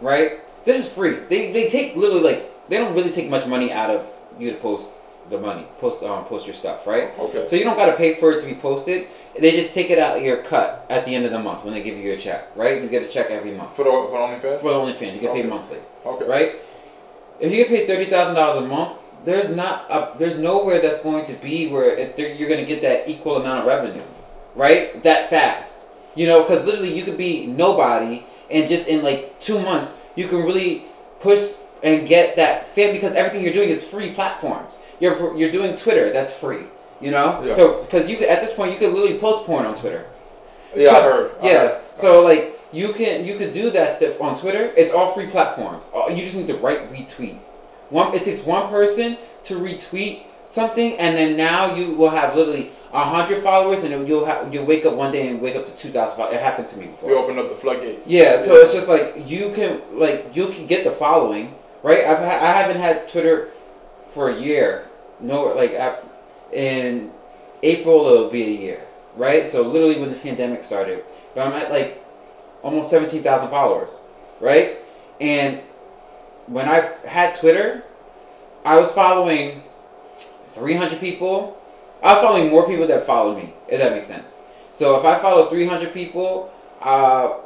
[0.00, 0.40] right?
[0.64, 1.16] This is free.
[1.28, 4.06] They they take literally like they don't really take much money out of
[4.38, 4.92] you to post
[5.30, 7.10] the money, post um post your stuff, right?
[7.18, 7.46] Okay.
[7.46, 9.08] So you don't got to pay for it to be posted.
[9.38, 11.74] They just take it out of your cut at the end of the month when
[11.74, 12.80] they give you your check, right?
[12.82, 14.60] You get a check every month for the for OnlyFans.
[14.60, 15.14] for the OnlyFans.
[15.14, 15.48] You get paid Okay.
[15.48, 16.24] monthly, okay.
[16.26, 16.52] right?
[17.40, 21.00] If you get paid thirty thousand dollars a month, there's not a, there's nowhere that's
[21.02, 24.04] going to be where if you're going to get that equal amount of revenue,
[24.54, 25.02] right?
[25.02, 29.58] That fast, you know, because literally you could be nobody and just in like two
[29.58, 30.84] months you can really
[31.20, 31.52] push
[31.82, 34.78] and get that fan because everything you're doing is free platforms.
[35.00, 36.64] You're you're doing Twitter, that's free.
[37.00, 37.54] You know, Yeah.
[37.54, 40.04] so because you at this point you could literally post porn on Twitter.
[40.74, 41.30] Yeah, So- I heard.
[41.42, 41.58] I Yeah.
[41.58, 41.76] heard.
[41.94, 44.72] So like you can you could do that stuff on Twitter.
[44.76, 45.86] It's all free platforms.
[45.94, 47.36] Uh, you just need to right retweet.
[47.90, 52.70] One it takes one person to retweet something, and then now you will have literally
[52.92, 55.72] a hundred followers, and you'll have you'll wake up one day and wake up to
[55.72, 56.34] two thousand followers.
[56.36, 57.10] It happened to me before.
[57.10, 58.00] we opened up the floodgate.
[58.06, 62.04] Yeah, so it's just like you can like you can get the following, right?
[62.06, 63.50] I've ha- I haven't had Twitter
[64.16, 64.88] for a year.
[65.20, 65.72] No, like
[66.52, 67.12] in
[67.62, 68.80] April it'll be a year,
[69.14, 69.46] right?
[69.46, 71.04] So literally when the pandemic started,
[71.34, 72.02] but I'm at like
[72.62, 74.00] almost seventeen thousand followers,
[74.40, 74.78] right?
[75.20, 75.60] And
[76.46, 77.84] when I had Twitter,
[78.64, 79.62] I was following
[80.52, 81.62] three hundred people.
[82.02, 84.36] I was following more people that followed me, if that makes sense.
[84.72, 86.50] So if I follow three hundred people,
[86.80, 87.38] uh,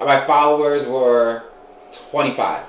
[0.00, 1.44] my followers were
[2.10, 2.64] 25.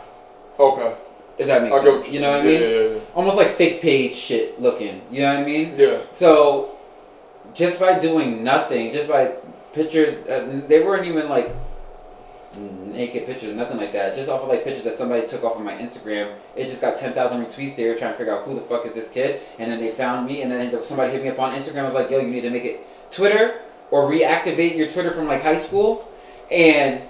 [0.60, 0.96] Okay.
[1.38, 2.10] If that makes I what sense.
[2.10, 2.62] you're know what I mean?
[2.62, 3.00] Yeah, yeah, yeah.
[3.14, 5.02] Almost like fake page shit looking.
[5.12, 5.76] You know what I mean?
[5.78, 6.02] Yeah.
[6.12, 6.78] So,
[7.54, 9.36] just by doing nothing, just by
[9.74, 11.56] pictures, uh, they weren't even like
[12.58, 14.16] naked pictures, nothing like that.
[14.16, 16.36] Just off of like pictures that somebody took off of my Instagram.
[16.56, 17.76] It just got 10,000 retweets.
[17.76, 19.42] They were trying to figure out who the fuck is this kid.
[19.60, 21.86] And then they found me, and then somebody hit me up on Instagram.
[21.86, 23.62] was like, yo, you need to make it Twitter
[23.92, 26.12] or reactivate your Twitter from like high school
[26.52, 27.02] and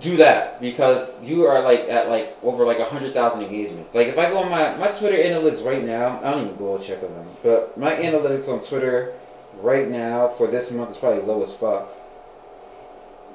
[0.00, 3.94] do that because you are like at like over like a hundred thousand engagements.
[3.94, 6.78] Like if I go on my my Twitter analytics right now, I don't even go
[6.78, 9.14] check on them, but my analytics on Twitter
[9.60, 11.90] right now for this month is probably low as fuck.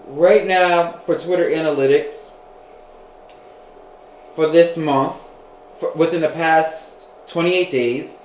[0.07, 2.29] Right now for Twitter analytics,
[4.35, 5.15] for this month,
[5.75, 8.17] for, within the past 28 days,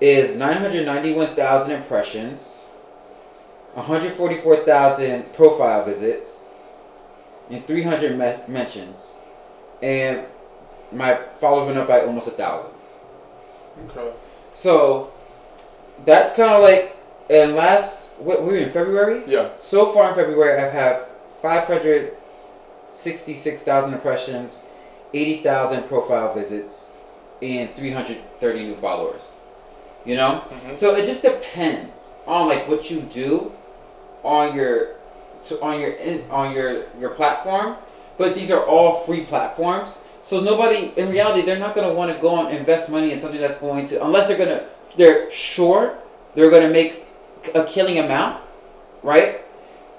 [0.00, 2.60] is 991,000 impressions,
[3.74, 6.43] 144,000 profile visits,
[7.50, 9.14] and 300 me- mentions.
[9.82, 10.24] And
[10.92, 12.70] my followers went up by almost a thousand.
[13.90, 14.10] Okay.
[14.54, 15.12] So
[16.04, 16.96] that's kind of like,
[17.28, 19.22] and last, what, we were in February?
[19.26, 19.50] Yeah.
[19.58, 21.04] So far in February, I've had
[21.42, 24.62] 566,000 impressions,
[25.12, 26.90] 80,000 profile visits,
[27.42, 29.30] and 330 new followers.
[30.04, 30.42] You know?
[30.66, 30.76] Mhm.
[30.76, 33.52] So it just depends on like what you do
[34.22, 34.93] on your
[35.46, 37.76] to, on your in, on your your platform.
[38.16, 39.98] But these are all free platforms.
[40.22, 43.40] So nobody in reality they're not gonna want to go and invest money in something
[43.40, 44.66] that's going to unless they're gonna
[44.96, 45.98] they're sure
[46.34, 47.04] they're gonna make
[47.54, 48.42] a killing amount,
[49.02, 49.42] right?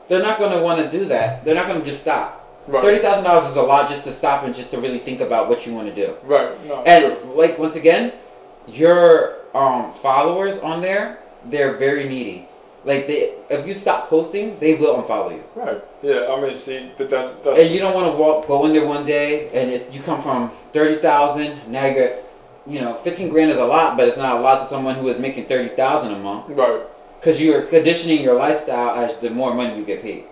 [0.08, 1.46] They're not gonna want to do that.
[1.46, 2.42] They're not gonna just stop.
[2.68, 2.82] Right.
[2.82, 5.50] Thirty thousand dollars is a lot just to stop and just to really think about
[5.50, 6.16] what you want to do.
[6.24, 6.64] Right.
[6.66, 6.84] No.
[6.84, 8.14] And like once again,
[8.68, 12.48] your um followers on there, they're very needy.
[12.86, 15.44] Like they, if you stop posting, they will unfollow you.
[15.56, 15.84] Right.
[16.04, 16.28] Yeah.
[16.32, 17.60] I mean, see, that's that's.
[17.60, 20.22] And you don't want to walk, go in there one day, and if you come
[20.22, 22.16] from thirty thousand, now you're,
[22.68, 25.08] you know, fifteen grand is a lot, but it's not a lot to someone who
[25.08, 26.46] is making thirty thousand a month.
[26.50, 26.84] Right.
[27.20, 30.26] Because you're conditioning your lifestyle as the more money you get paid.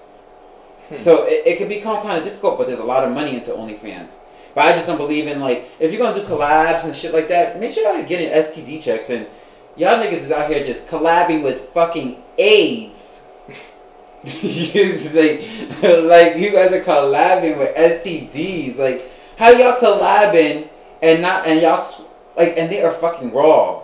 [0.90, 0.98] Hmm.
[0.98, 3.50] So it, it can become kind of difficult, but there's a lot of money into
[3.50, 4.12] OnlyFans.
[4.54, 7.30] But I just don't believe in like if you're gonna do collabs and shit like
[7.30, 9.26] that, make sure you're getting STD checks and
[9.76, 13.22] y'all niggas is out here just collabing with fucking AIDS.
[14.24, 15.42] Like,
[15.84, 18.78] like you guys are collabing with STDs.
[18.78, 20.70] Like how y'all collabing
[21.02, 21.86] and not and y'all
[22.38, 23.84] like and they are fucking raw.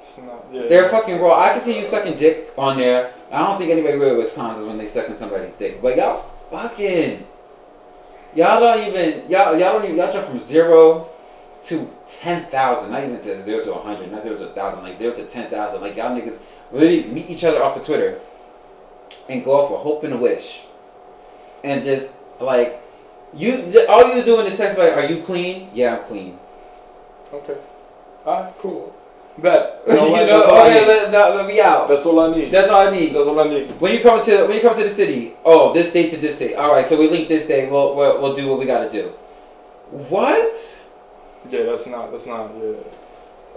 [0.00, 0.44] It's not.
[0.52, 0.66] Yeah.
[0.66, 1.40] They're fucking raw.
[1.40, 3.14] I can see you sucking dick on there.
[3.32, 5.80] I don't think anybody really wears condoms when they sucking somebody's dick.
[5.80, 7.24] But y'all fucking
[8.34, 11.08] y'all don't even y'all y'all don't even y'all jump from zero
[11.62, 12.90] to ten thousand.
[12.92, 15.24] Not even to zero to a hundred, not zero to a thousand, like zero to
[15.24, 15.80] ten thousand.
[15.80, 16.38] Like y'all niggas
[16.70, 18.20] really meet each other off of Twitter
[19.28, 20.62] and go off a hope and a wish.
[21.62, 22.82] And just like
[23.34, 25.70] you all you doing is text like, are you clean?
[25.74, 26.38] Yeah, I'm clean.
[27.32, 27.56] Okay.
[28.26, 28.54] Alright.
[28.58, 28.94] Cool.
[29.38, 29.82] Bet.
[29.88, 30.26] you You know what?
[30.26, 31.88] know, all okay, let, let, let me out.
[31.88, 32.50] That's all I need.
[32.50, 33.14] That's all I need.
[33.14, 33.70] That's all I need.
[33.80, 36.36] When you come to when you come to the city, oh, this date to this
[36.38, 36.54] date.
[36.56, 37.70] All right, so we link this day.
[37.70, 39.12] We'll we'll, we'll do what we got to do.
[40.08, 40.79] What?
[41.48, 41.64] Yeah.
[41.64, 42.10] That's not.
[42.10, 42.52] That's not.
[42.56, 42.72] Yeah.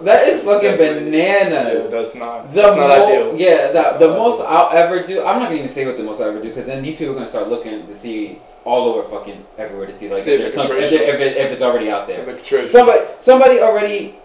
[0.02, 1.18] That is fucking Definitely.
[1.18, 1.44] Yeah.
[1.50, 1.92] bananas.
[1.92, 2.50] That's not.
[2.52, 3.36] the that's not mo- ideal.
[3.38, 4.48] Yeah, the, That's the most ideal.
[4.48, 5.20] I'll ever do.
[5.24, 7.14] I'm not gonna even say what the most I'll ever do because then these people
[7.14, 10.38] are gonna start looking to see all over fucking everywhere to see like if, See
[10.38, 12.26] there's the some, if, if, it, if it's already out there.
[12.68, 14.16] Somebody somebody already.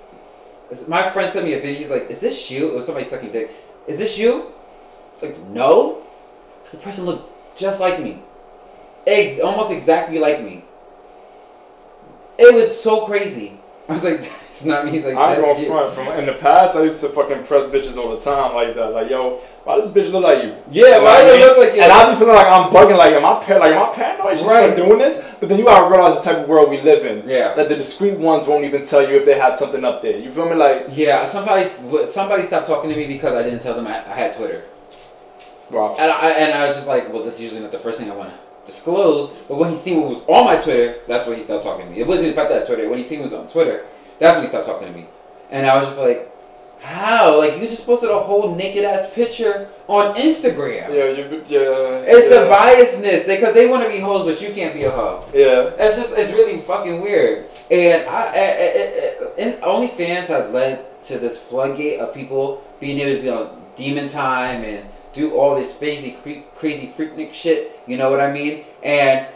[0.87, 1.77] My friend sent me a video.
[1.79, 3.51] He's like, "Is this you?" It was somebody sucking dick.
[3.87, 4.53] Is this you?
[5.13, 6.03] It's like, no.
[6.71, 8.23] The person looked just like me,
[9.07, 10.65] Ex- almost exactly like me.
[12.39, 13.59] It was so crazy.
[13.89, 15.95] I was like, "That's not me." He's like, I'm "That's front.
[15.95, 18.93] From in the past, I used to fucking press bitches all the time like that.
[18.93, 20.55] Like, yo, why does this bitch look like you?
[20.71, 21.81] Yeah, You know why does it look like you?
[21.83, 22.99] And I be feeling like I'm bugging.
[22.99, 24.37] Like, am I par- like am I paranoid?
[24.37, 24.77] She's Right.
[24.77, 27.27] doing this, but then you gotta realize the type of world we live in.
[27.29, 27.55] Yeah.
[27.55, 30.19] That the discreet ones won't even tell you if they have something up there.
[30.19, 30.55] You feel me?
[30.55, 31.69] Like, Yeah, somebody
[32.09, 34.65] somebody stopped talking to me because I didn't tell them I, I had Twitter,
[35.71, 35.97] wow.
[35.99, 38.11] and I and I was just like, well, this is usually not the first thing
[38.11, 39.31] I want to disclose.
[39.49, 41.93] But when he seen what was on my Twitter, that's when he stopped talking to
[41.93, 41.99] me.
[41.99, 42.89] It wasn't the fact that Twitter.
[42.89, 43.87] When he seen what was on Twitter,
[44.21, 45.07] that's when he stopped talking to me,
[45.51, 46.31] and I was just like,
[46.81, 47.39] how?
[47.39, 50.89] Like you just posted a whole naked ass picture on Instagram.
[50.91, 51.45] Yeah, you.
[51.49, 52.05] Yeah.
[52.07, 52.43] It's yeah.
[52.43, 55.25] the biasness because they want to be hoes, but you can't be a hoe.
[55.33, 55.73] Yeah.
[55.79, 57.47] It's just it's really fucking weird.
[57.71, 63.01] And I, I, I, I, and OnlyFans has led to this floodgate of people being
[63.01, 64.89] able to be on demon time and
[65.19, 66.17] do all this crazy,
[66.55, 67.81] crazy freaknik shit.
[67.87, 68.65] You know what I mean?
[68.83, 69.27] And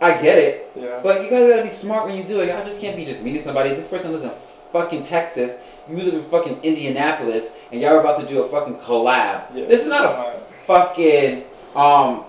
[0.00, 1.00] I get it, Yeah.
[1.02, 2.48] but you guys gotta be smart when you do it.
[2.48, 3.70] Y'all just can't be just meeting somebody.
[3.74, 4.30] This person lives in
[4.72, 5.58] fucking Texas.
[5.88, 9.42] You live in fucking Indianapolis, and y'all are about to do a fucking collab.
[9.54, 9.64] Yeah.
[9.66, 12.24] This is not a fucking um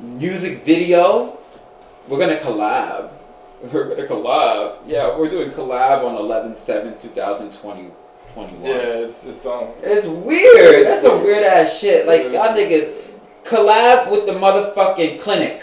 [0.00, 1.38] music video.
[2.08, 3.10] We're gonna collab.
[3.72, 4.76] We're gonna collab.
[4.86, 7.90] Yeah, we're doing collab on 11 7 2020
[8.34, 8.62] 21.
[8.64, 9.68] Yeah, it's it's um.
[9.82, 10.86] It's weird.
[10.86, 12.06] That's some weird ass shit.
[12.06, 12.32] Like It is.
[12.32, 12.94] y'all niggas
[13.44, 15.62] collab with the motherfucking clinic.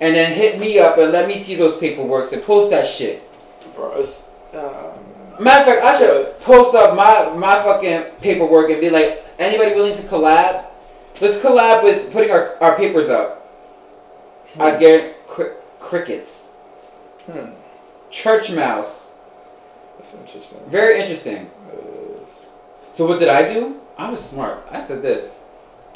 [0.00, 3.28] And then hit me up and let me see those paperworks and post that shit.
[3.74, 4.28] Bro, it's.
[4.54, 4.62] Um,
[5.40, 9.72] Matter of fact, I should post up my my fucking paperwork and be like, anybody
[9.74, 10.66] willing to collab?
[11.20, 13.36] Let's collab with putting our, our papers up.
[14.58, 16.50] I get cri- crickets,
[17.30, 17.50] hmm.
[18.10, 19.07] church mouse.
[19.98, 20.60] That's interesting.
[20.68, 21.50] Very interesting.
[22.92, 23.80] So what did I do?
[23.96, 24.64] I was smart.
[24.70, 25.38] I said this,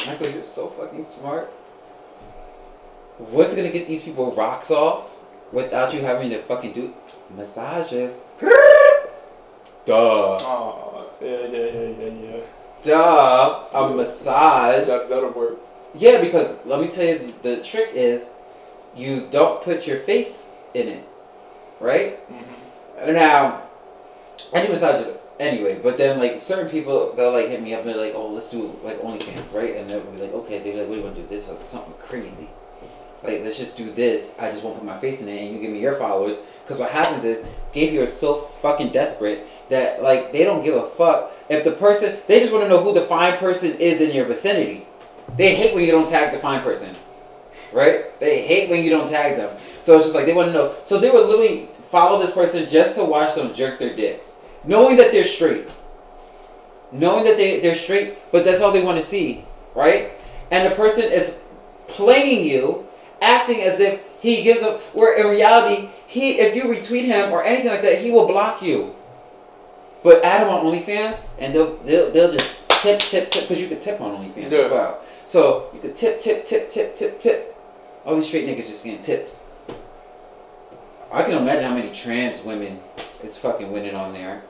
[0.07, 1.53] Michael, you're so fucking smart.
[3.19, 5.17] What's gonna get these people rocks off
[5.53, 6.93] without you having to fucking do
[7.31, 8.19] massages.
[8.41, 9.95] Duh.
[9.95, 12.41] Oh, yeah, yeah, yeah, yeah, yeah.
[12.83, 13.65] Duh.
[13.73, 14.87] A massage.
[14.89, 15.59] That that'll work.
[15.95, 18.33] Yeah, because let me tell you, the trick is
[18.97, 21.09] you don't put your face in it,
[21.81, 22.19] right?
[22.31, 23.13] Mm-hmm.
[23.13, 23.62] Now,
[24.53, 27.91] I do massages anyway, but then like certain people they'll like hit me up and
[27.91, 30.89] they're like, "Oh, let's do like OnlyFans, right?" And they'll be like, "Okay," they're like,
[30.89, 31.29] "What do you want to do?
[31.29, 32.49] This or something crazy?
[33.23, 34.35] Like, let's just do this.
[34.39, 36.79] I just won't put my face in it, and you give me your followers." Because
[36.79, 41.33] what happens is, gay are so fucking desperate that like they don't give a fuck
[41.49, 44.27] if the person they just want to know who the fine person is in your
[44.27, 44.87] vicinity.
[45.37, 46.95] They hate when you don't tag the fine person,
[47.73, 48.19] right?
[48.21, 49.57] They hate when you don't tag them.
[49.81, 50.75] So it's just like they want to know.
[50.85, 54.97] So they would literally follow this person just to watch them jerk their dicks, knowing
[54.97, 55.69] that they're straight,
[56.91, 60.13] knowing that they they're straight, but that's all they want to see, right?
[60.51, 61.37] And the person is
[61.89, 62.89] playing you,
[63.21, 64.81] acting as if he gives up.
[64.95, 68.63] Where in reality, he if you retweet him or anything like that, he will block
[68.63, 68.95] you.
[70.03, 73.69] But add him on OnlyFans, and they'll they'll, they'll just tip tip tip because you
[73.69, 74.59] can tip on OnlyFans Yeah.
[74.61, 75.01] as well.
[75.27, 77.55] So you could tip tip tip tip tip tip.
[78.05, 79.42] All these straight niggas just getting tips.
[81.13, 82.81] I can imagine how many trans women
[83.23, 84.43] is fucking winning on there,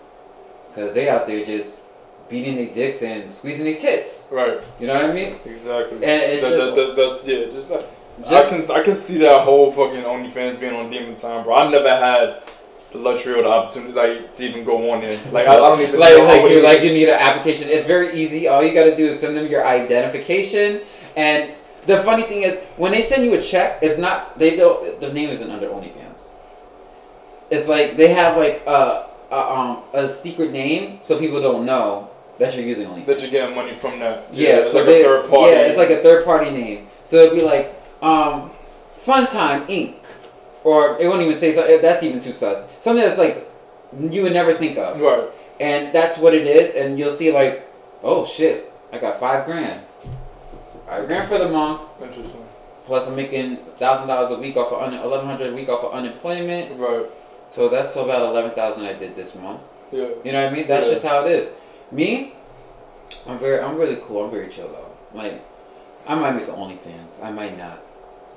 [0.75, 1.81] cause they out there just
[2.29, 4.29] beating their dicks and squeezing their tits.
[4.31, 4.63] Right.
[4.81, 5.37] You know what I mean?
[5.45, 5.97] Exactly.
[5.97, 7.45] And it's That- just- that- that- that's yeah.
[7.47, 7.85] Just, like,
[8.31, 11.55] I can I can see that whole fucking OnlyFans being on Demon Time, bro.
[11.55, 12.43] I never had
[12.93, 15.19] the luxury or the opportunity like to even go on there.
[15.33, 17.69] Like I, I don't even like like you like you need an application.
[17.71, 18.49] It's very easy.
[18.49, 20.83] All you gotta do is send them your identification.
[21.17, 21.53] And
[21.87, 25.01] the funny thing is, when they send you a check, it's not they don't.
[25.01, 26.02] The name isn't under OnlyFans.
[27.53, 32.11] It's like they have like a, a um a secret name, so people don't know
[32.39, 33.07] that you're using OnlyFans.
[33.07, 34.33] that you're getting money from that.
[34.33, 35.53] Yeah, it's so like they, a third party.
[35.53, 36.89] Yeah, it's like a third party name.
[37.05, 38.53] So it'd be like um,
[39.05, 39.97] Funtime Inc.
[40.65, 41.79] Or it won't even say so.
[41.79, 42.69] That's even too sus.
[42.79, 43.51] Something that's like
[44.11, 45.29] you would never think of, right.
[45.61, 46.75] and that's what it is.
[46.75, 47.69] And you'll see like,
[48.03, 49.85] oh shit, I got five grand.
[50.87, 51.83] Five grand for the month.
[52.01, 52.47] Interesting.
[52.87, 55.85] Plus, I'm making thousand dollars a week off of un- eleven hundred a week off
[55.85, 56.79] of unemployment.
[56.79, 57.07] Right.
[57.53, 59.61] So that's about eleven thousand I did this month.
[59.91, 60.09] Yeah.
[60.25, 60.67] You know what I mean?
[60.67, 60.93] That's Yeah.
[60.95, 61.51] just how it is.
[61.91, 62.33] Me,
[63.27, 64.25] I'm very, I'm really cool.
[64.25, 64.91] I'm very chill though.
[65.13, 65.45] Like,
[66.07, 67.23] I might make an OnlyFans.
[67.23, 67.83] I might not.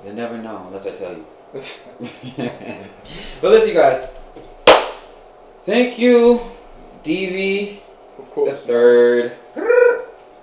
[0.04, 1.24] You'll never know unless I tell you.
[3.40, 4.06] but listen, you guys.
[5.64, 6.40] Thank you,
[7.02, 7.78] DV
[8.18, 8.62] of the course.
[8.64, 9.32] third.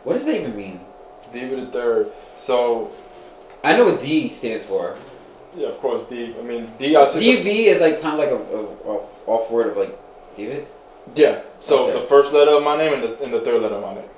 [0.03, 0.80] What does that even mean?
[1.32, 2.11] DV the third.
[2.36, 2.91] So
[3.63, 4.97] I know what D stands for.
[5.56, 6.04] Yeah, of course.
[6.04, 6.36] D.
[6.38, 6.95] I mean D.
[6.97, 9.78] I took the- DV is like kind of like a, a, a off word of
[9.78, 9.97] like
[10.36, 10.68] David.
[11.16, 11.41] yeah.
[11.60, 11.99] So Okay.
[11.99, 14.10] the first letter of my name and the and the third letter of my name.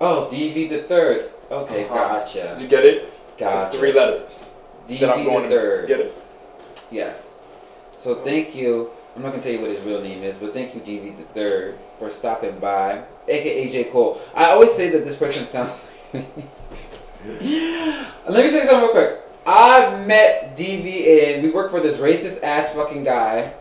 [0.00, 1.30] Oh, DV the third.
[1.50, 1.94] Okay, Uh-huh.
[1.94, 2.54] gotcha.
[2.54, 3.12] Did you get it?
[3.38, 3.56] Gotcha.
[3.66, 4.54] It's three letters
[4.88, 5.86] that I'm DV going the to third.
[5.88, 6.14] get it.
[6.90, 7.42] Yes.
[7.94, 8.90] So thank you.
[9.14, 11.24] I'm not gonna tell you what his real name is, but thank you, DV the
[11.34, 14.20] third, for stopping by, aka J Cole.
[14.34, 15.70] I always say that this person sounds.
[16.12, 16.24] Let
[18.44, 19.20] me say something real quick.
[19.46, 23.54] I met DV and we worked for this racist ass fucking guy.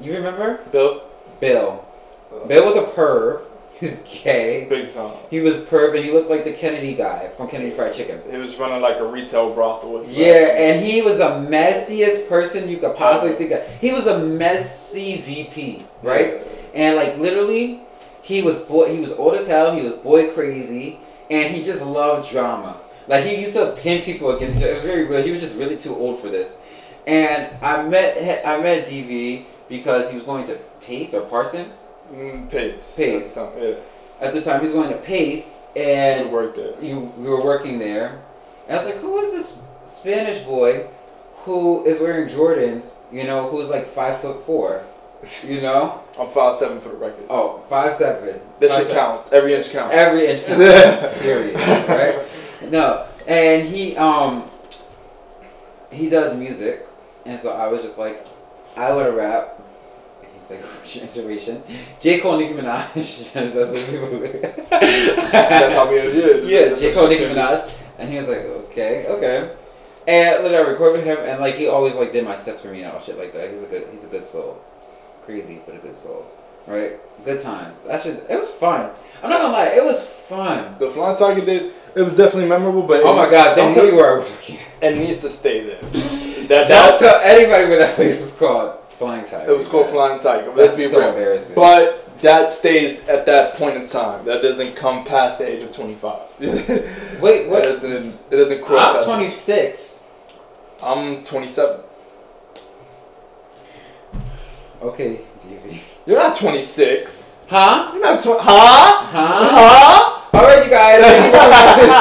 [0.00, 0.60] You remember?
[0.70, 1.02] Bill.
[1.40, 1.84] Bill.
[2.32, 3.42] Uh, Bill was a perv.
[3.82, 4.66] He was gay.
[4.68, 5.16] Big time.
[5.28, 8.20] He was perv and he looked like the Kennedy guy from Kennedy Fried Chicken.
[8.30, 10.08] He was running like a retail brothel with.
[10.08, 13.66] Yeah, and he was a messiest person you could possibly think of.
[13.80, 16.46] He was a messy VP, right?
[16.74, 17.80] And like literally,
[18.22, 18.94] he was boy.
[18.94, 19.74] He was old as hell.
[19.74, 22.80] He was boy crazy, and he just loved drama.
[23.08, 24.62] Like he used to pin people against.
[24.62, 25.22] It was very real.
[25.22, 26.60] He was just really too old for this.
[27.06, 32.50] And I met I met DV because he was going to Pace or Parsons Mm,
[32.50, 32.94] Pace.
[32.96, 33.34] Pace.
[33.34, 33.74] Time, Yeah.
[34.20, 34.60] at the time.
[34.60, 36.74] He was going to Pace, We and worked there.
[36.80, 38.20] you we were working there.
[38.68, 40.88] And I was like, who is this Spanish boy
[41.44, 44.84] who is wearing Jordans, you know, who's like five foot four?
[45.46, 46.00] You know?
[46.18, 47.24] I'm five seven for the record.
[47.30, 48.40] Oh, five seven.
[48.60, 49.04] This Five shit seven.
[49.04, 49.32] counts.
[49.32, 49.94] Every inch counts.
[49.94, 51.18] Every inch counts.
[51.22, 51.54] Period.
[51.88, 52.18] Right?
[52.72, 53.06] No.
[53.26, 54.50] And he um
[55.92, 56.88] he does music.
[57.26, 58.26] And so I was just like,
[58.76, 59.62] I wanna rap.
[60.34, 61.62] He's like, what's your inspiration?
[62.00, 62.18] J.
[62.20, 62.92] Cole Nicki Minaj.
[63.32, 66.48] That's what people That's how we ended.
[66.48, 66.58] Yeah.
[66.58, 66.92] yeah, That's J.
[66.92, 67.24] Cole, Nicki.
[67.24, 67.70] Minaj.
[67.98, 69.54] And he was like, okay, okay.
[70.08, 72.82] And then I recorded him, and like he always like did my sets for me
[72.82, 73.52] and all shit like that.
[73.52, 74.60] He's a good, he's a good soul,
[75.24, 76.26] crazy but a good soul,
[76.66, 76.98] right?
[77.24, 77.74] Good time.
[77.86, 78.90] That shit, it was fun.
[79.22, 80.74] I'm not gonna lie, it was fun.
[80.80, 83.92] The Flying Tiger days, it was definitely memorable, but Oh my god, don't tell need-
[83.92, 84.32] me where I was.
[84.80, 85.80] It needs to stay there.
[86.48, 88.78] That, Don't tell anybody where that place was called.
[88.98, 89.50] Flying Tiger.
[89.52, 89.92] it was called man.
[89.94, 90.46] Flying Tiger.
[90.48, 91.08] But let's be so real.
[91.08, 91.54] embarrassing.
[91.56, 94.24] But that stays at that point in time.
[94.26, 96.20] That doesn't come past the age of 25.
[96.40, 97.32] Wait, what?
[97.34, 97.62] It what?
[97.64, 98.06] doesn't.
[98.30, 98.88] It doesn't cross.
[98.88, 100.02] I'm past- 26.
[100.82, 101.80] I'm 27.
[104.82, 105.78] Okay, DV.
[106.06, 107.31] You're not 26.
[107.52, 107.90] Huh?
[107.92, 108.40] You're not 20.
[108.40, 109.06] Huh?
[109.12, 109.44] Huh?
[109.52, 110.18] Huh?
[110.32, 111.02] All right, you guys.
[111.02, 111.48] Thank you for
[111.84, 111.92] the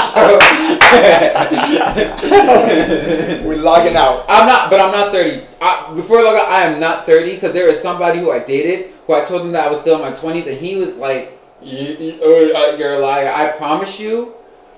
[3.41, 3.45] show.
[3.45, 4.23] We're logging out.
[4.29, 5.45] I'm not, but I'm not 30.
[5.59, 8.39] I, before I log out, I am not 30 because there is somebody who I
[8.39, 10.95] dated who I told him that I was still in my 20s, and he was
[10.97, 14.35] like, "You- you- uh, uh, "You're a liar." I promise you,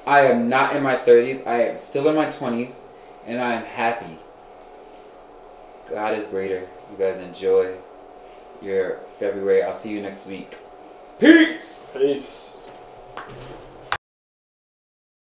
[0.08, 1.46] I am not in my 30s.
[1.46, 2.80] I am still in my 20s,
[3.28, 4.18] and I am happy.
[5.90, 6.62] God is greater.
[6.90, 7.76] You guys enjoy
[8.64, 9.62] your February.
[9.62, 10.58] I'll see you next week.
[11.20, 11.88] Peace.
[11.94, 12.58] Peace.